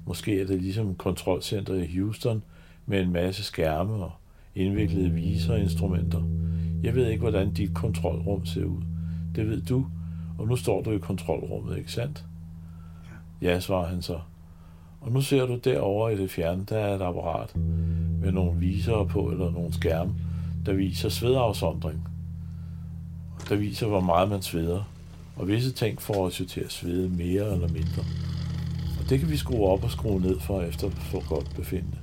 Måske 0.06 0.40
er 0.40 0.46
det 0.46 0.62
ligesom 0.62 0.94
kontrolcenter 0.94 1.74
i 1.74 1.98
Houston 1.98 2.42
med 2.86 3.00
en 3.00 3.12
masse 3.12 3.44
skærme 3.44 3.92
og 3.92 4.12
indviklede 4.54 5.10
viserinstrumenter. 5.10 6.22
Jeg 6.82 6.94
ved 6.94 7.06
ikke, 7.06 7.20
hvordan 7.20 7.52
dit 7.52 7.74
kontrolrum 7.74 8.46
ser 8.46 8.64
ud. 8.64 8.82
Det 9.34 9.48
ved 9.48 9.62
du, 9.62 9.86
og 10.38 10.48
nu 10.48 10.56
står 10.56 10.82
du 10.82 10.90
i 10.90 10.98
kontrolrummet, 10.98 11.78
ikke 11.78 11.92
sandt? 11.92 12.24
Ja, 13.42 13.60
svarer 13.60 13.86
han 13.86 14.02
så. 14.02 14.20
Og 15.06 15.12
nu 15.12 15.20
ser 15.20 15.46
du 15.46 15.56
derovre 15.64 16.14
i 16.14 16.16
det 16.16 16.30
fjerne, 16.30 16.64
der 16.68 16.78
er 16.78 16.94
et 16.94 17.02
apparat 17.02 17.56
med 18.20 18.32
nogle 18.32 18.60
visere 18.60 19.06
på, 19.06 19.30
eller 19.30 19.50
nogle 19.50 19.72
skærme, 19.72 20.14
der 20.66 20.72
viser 20.72 21.08
svedafsondring. 21.08 22.08
Der 23.48 23.56
viser, 23.56 23.86
hvor 23.86 24.00
meget 24.00 24.28
man 24.28 24.42
sveder. 24.42 24.82
Og 25.36 25.48
visse 25.48 25.72
ting 25.72 26.02
får 26.02 26.26
os 26.26 26.40
jo 26.40 26.44
til 26.44 26.60
at 26.60 26.72
svede 26.72 27.08
mere 27.08 27.52
eller 27.52 27.68
mindre. 27.68 28.04
Og 29.00 29.10
det 29.10 29.20
kan 29.20 29.30
vi 29.30 29.36
skrue 29.36 29.66
op 29.66 29.84
og 29.84 29.90
skrue 29.90 30.20
ned 30.20 30.40
for 30.40 30.62
efter 30.62 30.90
for 30.90 31.28
godt 31.28 31.56
befinde. 31.56 31.98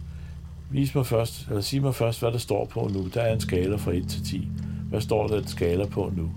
Vis 0.72 0.95
mig 0.95 1.06
først, 1.06 1.47
eller 1.47 1.62
sig 1.62 1.82
mig 1.82 1.95
først, 1.95 2.20
hvad 2.20 2.32
der 2.32 2.38
står 2.38 2.66
på 2.66 2.89
nu. 2.93 3.08
Der 3.14 3.22
er 3.22 3.34
en 3.34 3.39
skala 3.39 3.76
fra 3.76 3.91
1 3.91 4.08
til 4.10 4.26
10. 4.26 4.47
Hvad 4.89 5.01
står 5.01 5.28
der 5.28 5.38
en 5.38 5.47
skala 5.47 5.86
på 5.86 6.14
nu? 6.16 6.32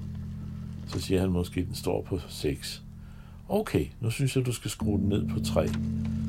Så 0.86 1.00
siger 1.00 1.20
han 1.20 1.30
måske, 1.30 1.60
at 1.60 1.66
den 1.66 1.74
står 1.74 2.02
på 2.02 2.20
6. 2.28 2.82
Okay, 3.49 3.86
nu 4.01 4.11
synes 4.11 4.36
jeg, 4.36 4.47
du 4.47 4.53
skal 4.53 4.70
skrue 4.70 4.99
den 4.99 5.09
ned 5.09 5.28
på 5.28 5.40
3, 5.40 5.68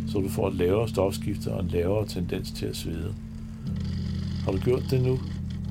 så 0.08 0.20
du 0.20 0.30
får 0.30 0.48
et 0.48 0.56
lavere 0.56 0.90
stofskifte 0.90 1.52
og 1.52 1.64
en 1.64 1.68
lavere 1.68 2.08
tendens 2.08 2.52
til 2.52 2.66
at 2.66 2.76
svede. 2.76 3.16
Har 4.46 4.52
du 4.52 4.58
gjort 4.58 4.84
det 4.90 5.02
nu? 5.02 5.20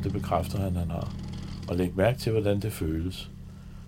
Det 0.05 0.12
bekræfter 0.12 0.59
han, 0.59 0.76
han 0.76 0.90
har. 0.90 1.14
Og 1.68 1.76
læg 1.76 1.97
mærke 1.97 2.18
til, 2.18 2.32
hvordan 2.32 2.61
det 2.61 2.72
føles. 2.72 3.30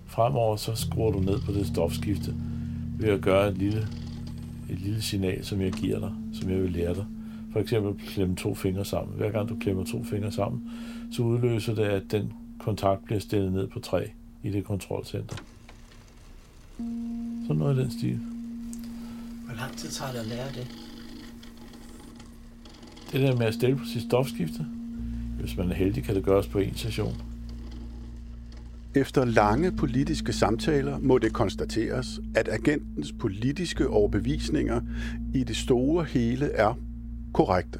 Fremover 0.05 0.55
så 0.55 0.75
skruer 0.75 1.11
du 1.11 1.19
ned 1.19 1.39
på 1.39 1.51
det 1.51 1.67
stofskifte 1.67 2.35
ved 2.99 3.09
at 3.09 3.21
gøre 3.21 3.47
et 3.47 3.57
lille, 3.57 3.87
et 4.69 4.79
lille 4.79 5.01
signal, 5.01 5.45
som 5.45 5.61
jeg 5.61 5.71
giver 5.71 5.99
dig, 5.99 6.11
som 6.33 6.49
jeg 6.49 6.61
vil 6.61 6.71
lære 6.71 6.95
dig. 6.95 7.05
For 7.53 7.59
eksempel 7.59 8.07
klemme 8.07 8.35
to 8.35 8.55
fingre 8.55 8.85
sammen. 8.85 9.17
Hver 9.17 9.31
gang 9.31 9.49
du 9.49 9.55
klemmer 9.59 9.83
to 9.83 10.03
fingre 10.03 10.31
sammen, 10.31 10.71
så 11.11 11.21
udløser 11.21 11.75
det, 11.75 11.83
at 11.83 12.03
den 12.11 12.33
kontakt 12.59 13.05
bliver 13.05 13.19
stillet 13.19 13.51
ned 13.51 13.67
på 13.67 13.79
3 13.79 14.11
i 14.43 14.49
det 14.49 14.63
kontrolcenter. 14.63 15.35
Sådan 17.47 17.55
noget 17.59 17.77
i 17.77 17.81
den 17.81 17.91
stil. 17.91 18.19
Hvor 19.45 19.55
lang 19.55 19.71
tid 19.77 19.89
tager 19.89 20.11
det 20.11 20.19
at 20.19 20.25
lære 20.25 20.47
det? 20.47 20.67
Det 23.11 23.21
der 23.21 23.35
med 23.35 23.45
at 23.45 23.53
stille 23.53 23.75
på 23.75 23.85
sit 23.85 24.01
stofskifte, 24.01 24.65
hvis 25.39 25.57
man 25.57 25.71
er 25.71 25.75
heldig, 25.75 26.03
kan 26.03 26.15
det 26.15 26.23
gøres 26.23 26.47
på 26.47 26.59
en 26.59 26.75
session. 26.75 27.21
Efter 28.95 29.25
lange 29.25 29.71
politiske 29.71 30.33
samtaler 30.33 30.99
må 30.99 31.17
det 31.17 31.33
konstateres, 31.33 32.19
at 32.35 32.49
agentens 32.51 33.13
politiske 33.19 33.89
overbevisninger 33.89 34.81
i 35.33 35.43
det 35.43 35.55
store 35.55 36.05
hele 36.05 36.45
er 36.45 36.73
korrekte. 37.33 37.79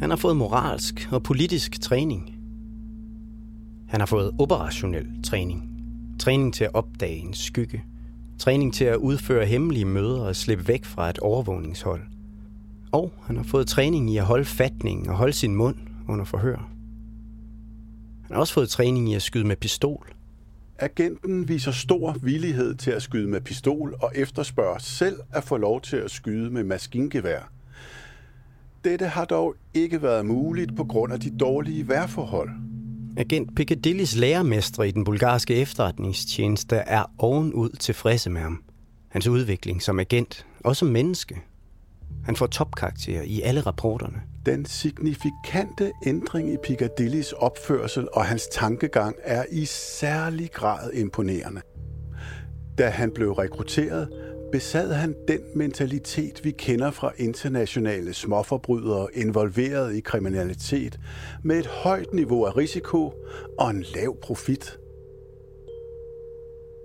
Han 0.00 0.10
har 0.10 0.16
fået 0.16 0.36
moralsk 0.36 1.08
og 1.12 1.22
politisk 1.22 1.80
træning. 1.80 2.39
Han 3.90 4.00
har 4.00 4.06
fået 4.06 4.34
operationel 4.38 5.22
træning. 5.24 5.70
Træning 6.18 6.54
til 6.54 6.64
at 6.64 6.70
opdage 6.74 7.16
en 7.16 7.34
skygge. 7.34 7.84
Træning 8.38 8.74
til 8.74 8.84
at 8.84 8.96
udføre 8.96 9.46
hemmelige 9.46 9.84
møder 9.84 10.20
og 10.20 10.36
slippe 10.36 10.68
væk 10.68 10.84
fra 10.84 11.10
et 11.10 11.18
overvågningshold. 11.18 12.02
Og 12.92 13.12
han 13.22 13.36
har 13.36 13.42
fået 13.42 13.66
træning 13.66 14.10
i 14.10 14.16
at 14.16 14.24
holde 14.24 14.44
fatningen 14.44 15.08
og 15.08 15.16
holde 15.16 15.32
sin 15.32 15.54
mund 15.54 15.76
under 16.08 16.24
forhør. 16.24 16.56
Han 18.22 18.34
har 18.34 18.40
også 18.40 18.54
fået 18.54 18.68
træning 18.68 19.10
i 19.10 19.14
at 19.14 19.22
skyde 19.22 19.46
med 19.46 19.56
pistol. 19.56 20.06
Agenten 20.78 21.48
viser 21.48 21.70
stor 21.70 22.16
villighed 22.22 22.74
til 22.74 22.90
at 22.90 23.02
skyde 23.02 23.28
med 23.28 23.40
pistol 23.40 23.94
og 24.02 24.12
efterspørger 24.14 24.78
selv 24.78 25.20
at 25.32 25.44
få 25.44 25.56
lov 25.56 25.80
til 25.80 25.96
at 25.96 26.10
skyde 26.10 26.50
med 26.50 26.64
maskingevær. 26.64 27.50
Dette 28.84 29.06
har 29.06 29.24
dog 29.24 29.54
ikke 29.74 30.02
været 30.02 30.26
muligt 30.26 30.76
på 30.76 30.84
grund 30.84 31.12
af 31.12 31.20
de 31.20 31.38
dårlige 31.38 31.88
vejrforhold. 31.88 32.69
Agent 33.16 33.56
Piccadillys 33.56 34.16
lærermestre 34.16 34.88
i 34.88 34.90
den 34.90 35.04
bulgarske 35.04 35.54
efterretningstjeneste 35.54 36.76
er 36.76 37.04
ovenud 37.18 37.70
tilfredse 37.70 38.30
med 38.30 38.40
ham. 38.40 38.62
Hans 39.08 39.26
udvikling 39.26 39.82
som 39.82 40.00
agent 40.00 40.46
og 40.64 40.76
som 40.76 40.88
menneske. 40.88 41.40
Han 42.24 42.36
får 42.36 42.46
topkarakterer 42.46 43.22
i 43.22 43.40
alle 43.40 43.60
rapporterne. 43.60 44.22
Den 44.46 44.64
signifikante 44.64 45.92
ændring 46.06 46.52
i 46.52 46.56
Piccadillys 46.64 47.32
opførsel 47.32 48.08
og 48.12 48.24
hans 48.24 48.48
tankegang 48.52 49.16
er 49.22 49.44
i 49.52 49.64
særlig 49.64 50.50
grad 50.50 50.92
imponerende. 50.92 51.60
Da 52.78 52.88
han 52.88 53.10
blev 53.14 53.32
rekrutteret, 53.32 54.08
besad 54.52 54.92
han 54.92 55.14
den 55.28 55.40
mentalitet, 55.54 56.44
vi 56.44 56.50
kender 56.50 56.90
fra 56.90 57.12
internationale 57.16 58.14
småforbrydere 58.14 59.08
involveret 59.14 59.94
i 59.96 60.00
kriminalitet, 60.00 61.00
med 61.42 61.58
et 61.58 61.66
højt 61.66 62.12
niveau 62.12 62.44
af 62.44 62.56
risiko 62.56 63.14
og 63.58 63.70
en 63.70 63.84
lav 63.94 64.16
profit. 64.22 64.78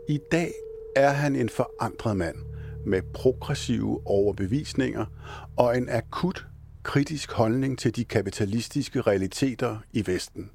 I 0.09 0.19
dag 0.31 0.51
er 0.95 1.09
han 1.09 1.35
en 1.35 1.49
forandret 1.49 2.17
mand 2.17 2.35
med 2.85 3.01
progressive 3.13 4.01
overbevisninger 4.05 5.05
og 5.57 5.77
en 5.77 5.89
akut 5.89 6.45
kritisk 6.83 7.31
holdning 7.31 7.79
til 7.79 7.95
de 7.95 8.05
kapitalistiske 8.05 9.01
realiteter 9.01 9.77
i 9.93 10.07
Vesten. 10.07 10.49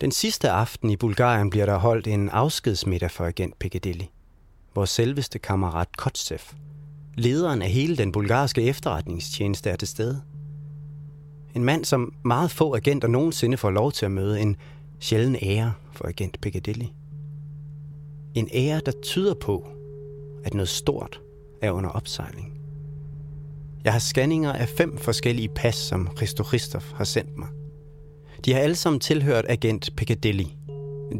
Den 0.00 0.12
sidste 0.12 0.50
aften 0.50 0.90
i 0.90 0.96
Bulgarien 0.96 1.50
bliver 1.50 1.66
der 1.66 1.76
holdt 1.76 2.06
en 2.06 2.28
afskedsmiddag 2.28 3.10
for 3.10 3.24
agent 3.24 3.58
Piccadilly 3.58 4.04
vores 4.74 4.90
selveste 4.90 5.38
kammerat 5.38 5.96
Kotsev, 5.96 6.38
lederen 7.14 7.62
af 7.62 7.70
hele 7.70 7.96
den 7.96 8.12
bulgarske 8.12 8.62
efterretningstjeneste, 8.62 9.70
er 9.70 9.76
til 9.76 9.88
stede. 9.88 10.22
En 11.54 11.64
mand, 11.64 11.84
som 11.84 12.14
meget 12.24 12.50
få 12.50 12.76
agenter 12.76 13.08
nogensinde 13.08 13.56
får 13.56 13.70
lov 13.70 13.92
til 13.92 14.04
at 14.04 14.12
møde, 14.12 14.40
en 14.40 14.56
sjælden 15.00 15.36
ære 15.42 15.72
for 15.92 16.08
agent 16.08 16.40
Piccadilly. 16.40 16.86
En 18.34 18.48
ære, 18.54 18.80
der 18.86 18.92
tyder 19.02 19.34
på, 19.34 19.66
at 20.44 20.54
noget 20.54 20.68
stort 20.68 21.20
er 21.62 21.70
under 21.70 21.90
opsejling. 21.90 22.52
Jeg 23.84 23.92
har 23.92 24.00
scanninger 24.00 24.52
af 24.52 24.68
fem 24.68 24.98
forskellige 24.98 25.48
pas, 25.48 25.74
som 25.74 26.08
Christo 26.16 26.44
Christoph 26.44 26.86
har 26.94 27.04
sendt 27.04 27.38
mig. 27.38 27.48
De 28.44 28.52
har 28.52 28.60
alle 28.60 28.76
sammen 28.76 29.00
tilhørt 29.00 29.44
agent 29.48 29.96
Piccadilly. 29.96 30.44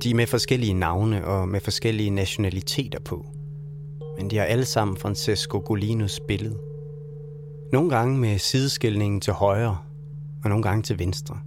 De 0.03 0.11
er 0.11 0.15
med 0.15 0.27
forskellige 0.27 0.75
navne 0.75 1.27
og 1.27 1.49
med 1.49 1.61
forskellige 1.61 2.11
nationaliteter 2.11 3.01
på– 3.01 3.27
men 4.17 4.31
de 4.31 4.37
har 4.37 4.45
alle 4.45 4.65
sammen 4.65 4.97
Francesco 4.97 5.63
Golinos 5.65 6.21
billede. 6.29 6.59
Nogle 7.73 7.91
gange 7.91 8.19
med 8.19 8.39
sideskilningen 8.39 9.21
til 9.21 9.33
højre, 9.33 9.79
og 10.45 10.49
nogle 10.49 10.63
gange 10.63 10.83
til 10.83 10.99
venstre. 10.99 11.39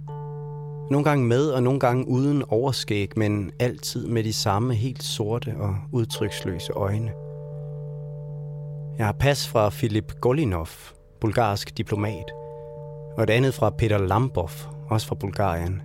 Nogle 0.90 1.04
gange 1.04 1.24
med, 1.24 1.46
og 1.48 1.62
nogle 1.62 1.80
gange 1.80 2.08
uden 2.08 2.42
overskæg, 2.48 3.12
men 3.16 3.50
altid 3.58 4.06
med 4.06 4.24
de 4.24 4.32
samme 4.32 4.74
helt 4.74 5.02
sorte 5.02 5.54
og 5.58 5.76
udtryksløse 5.92 6.72
øjne. 6.72 7.12
Jeg 8.98 9.06
har 9.06 9.12
pas 9.12 9.48
fra 9.48 9.68
Filip 9.68 10.20
Golinov, 10.20 10.68
bulgarsk 11.20 11.78
diplomat, 11.78 12.32
og 13.16 13.22
et 13.22 13.30
andet 13.30 13.54
fra 13.54 13.70
Peter 13.70 13.98
Lambov, 13.98 14.50
også 14.88 15.06
fra 15.06 15.14
Bulgarien. 15.14 15.82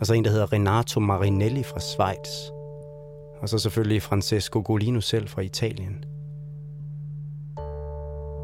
Og 0.00 0.06
så 0.06 0.14
en, 0.14 0.24
der 0.24 0.30
hedder 0.30 0.52
Renato 0.52 1.00
Marinelli 1.00 1.62
fra 1.62 1.80
Schweiz– 1.80 2.28
og 3.42 3.48
så 3.48 3.58
selvfølgelig 3.58 4.02
Francesco 4.02 4.62
Golino 4.64 5.00
selv 5.00 5.28
fra 5.28 5.42
Italien. 5.42 6.04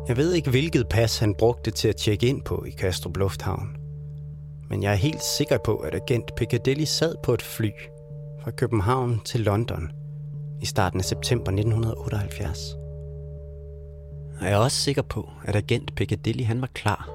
Jeg 0.09 0.17
ved 0.17 0.33
ikke, 0.33 0.51
hvilket 0.51 0.89
pas 0.89 1.19
han 1.19 1.35
brugte 1.35 1.71
til 1.71 1.89
at 1.89 1.97
tjekke 1.97 2.27
ind 2.27 2.43
på 2.43 2.65
i 2.65 2.71
Kastrup 2.71 3.17
Lufthavn. 3.17 3.77
Men 4.71 4.83
jeg 4.83 4.93
er 4.93 4.97
helt 4.97 5.23
sikker 5.23 5.59
på, 5.59 5.77
at 5.77 5.95
agent 5.95 6.35
Piccadilly 6.37 6.85
sad 6.85 7.15
på 7.23 7.35
et 7.35 7.43
fly 7.43 7.71
fra 8.43 8.51
København 8.51 9.21
til 9.25 9.41
London 9.41 9.91
i 10.63 10.67
starten 10.67 11.01
af 11.01 11.05
september 11.05 11.53
1978. 11.53 12.77
Og 14.41 14.45
jeg 14.47 14.53
er 14.53 14.57
også 14.57 14.77
sikker 14.77 15.03
på, 15.03 15.31
at 15.45 15.57
agent 15.57 15.95
Piccadilly 15.95 16.45
han 16.45 16.61
var 16.61 16.71
klar 16.75 17.11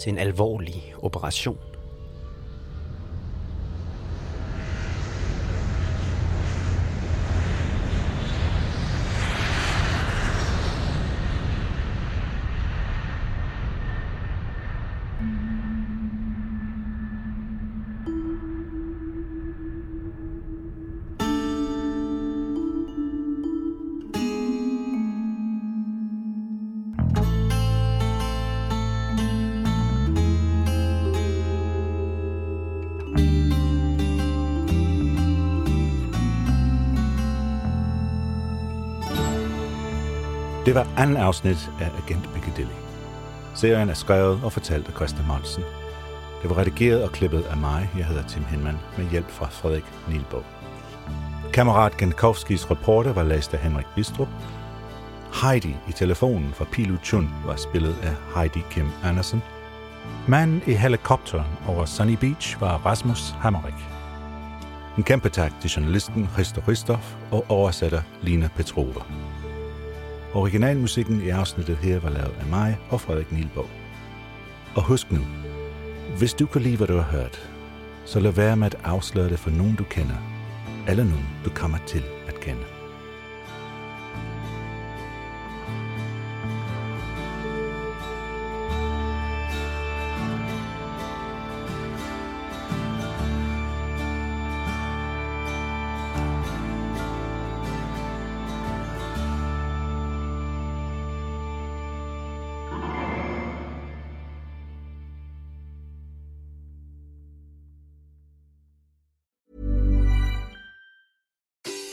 til 0.00 0.12
en 0.12 0.18
alvorlig 0.18 0.94
operation. 1.02 1.58
Var 40.78 40.86
anden 40.96 41.16
afsnit 41.16 41.70
af 41.80 41.90
Agent 42.02 42.34
Piccadilly. 42.34 42.76
Serien 43.54 43.88
er 43.88 43.94
skrevet 43.94 44.40
og 44.44 44.52
fortalt 44.52 44.88
af 44.88 44.94
Christa 44.94 45.22
Monsen. 45.28 45.62
Det 46.42 46.50
var 46.50 46.58
redigeret 46.58 47.02
og 47.02 47.12
klippet 47.12 47.42
af 47.42 47.56
mig, 47.56 47.90
jeg 47.96 48.06
hedder 48.06 48.22
Tim 48.22 48.44
Hinman, 48.44 48.78
med 48.98 49.10
hjælp 49.10 49.30
fra 49.30 49.46
Frederik 49.50 49.84
Nielbo. 50.08 50.42
Kammerat 51.52 51.96
Genkovskis 51.96 52.70
reporter 52.70 53.12
var 53.12 53.22
læst 53.22 53.54
af 53.54 53.60
Henrik 53.60 53.86
Bistrup. 53.94 54.28
Heidi 55.42 55.76
i 55.88 55.92
telefonen 55.92 56.52
fra 56.52 56.64
Pilu 56.72 56.96
Chun 57.04 57.30
var 57.46 57.56
spillet 57.56 57.96
af 58.02 58.14
Heidi 58.34 58.62
Kim 58.70 58.88
Andersen. 59.04 59.42
Manden 60.28 60.62
i 60.66 60.72
helikopteren 60.72 61.46
over 61.68 61.84
Sunny 61.84 62.16
Beach 62.20 62.60
var 62.60 62.76
Rasmus 62.86 63.30
Hammerik. 63.30 63.88
En 64.98 65.02
kæmpe 65.04 65.28
tak 65.28 65.52
til 65.60 65.70
journalisten 65.70 66.28
Christo 66.32 66.60
Ristoff 66.68 67.14
og 67.30 67.44
oversætter 67.48 68.02
Lina 68.22 68.48
Petrova. 68.56 69.00
Originalmusikken 70.34 71.20
i 71.22 71.28
afsnittet 71.28 71.76
her 71.76 72.00
var 72.00 72.10
lavet 72.10 72.34
af 72.40 72.46
mig 72.46 72.78
og 72.90 73.00
Frederik 73.00 73.32
Nielborg. 73.32 73.70
Og 74.74 74.82
husk 74.82 75.12
nu, 75.12 75.20
hvis 76.18 76.34
du 76.34 76.46
kan 76.46 76.62
lide, 76.62 76.76
hvad 76.76 76.86
du 76.86 76.96
har 76.96 77.10
hørt, 77.18 77.50
så 78.04 78.20
lad 78.20 78.32
være 78.32 78.56
med 78.56 78.66
at 78.66 78.76
afsløre 78.84 79.28
det 79.28 79.38
for 79.38 79.50
nogen, 79.50 79.76
du 79.76 79.84
kender, 79.84 80.16
eller 80.88 81.04
nogen, 81.04 81.28
du 81.44 81.50
kommer 81.50 81.78
til 81.86 82.02
at 82.26 82.40
kende. 82.40 82.77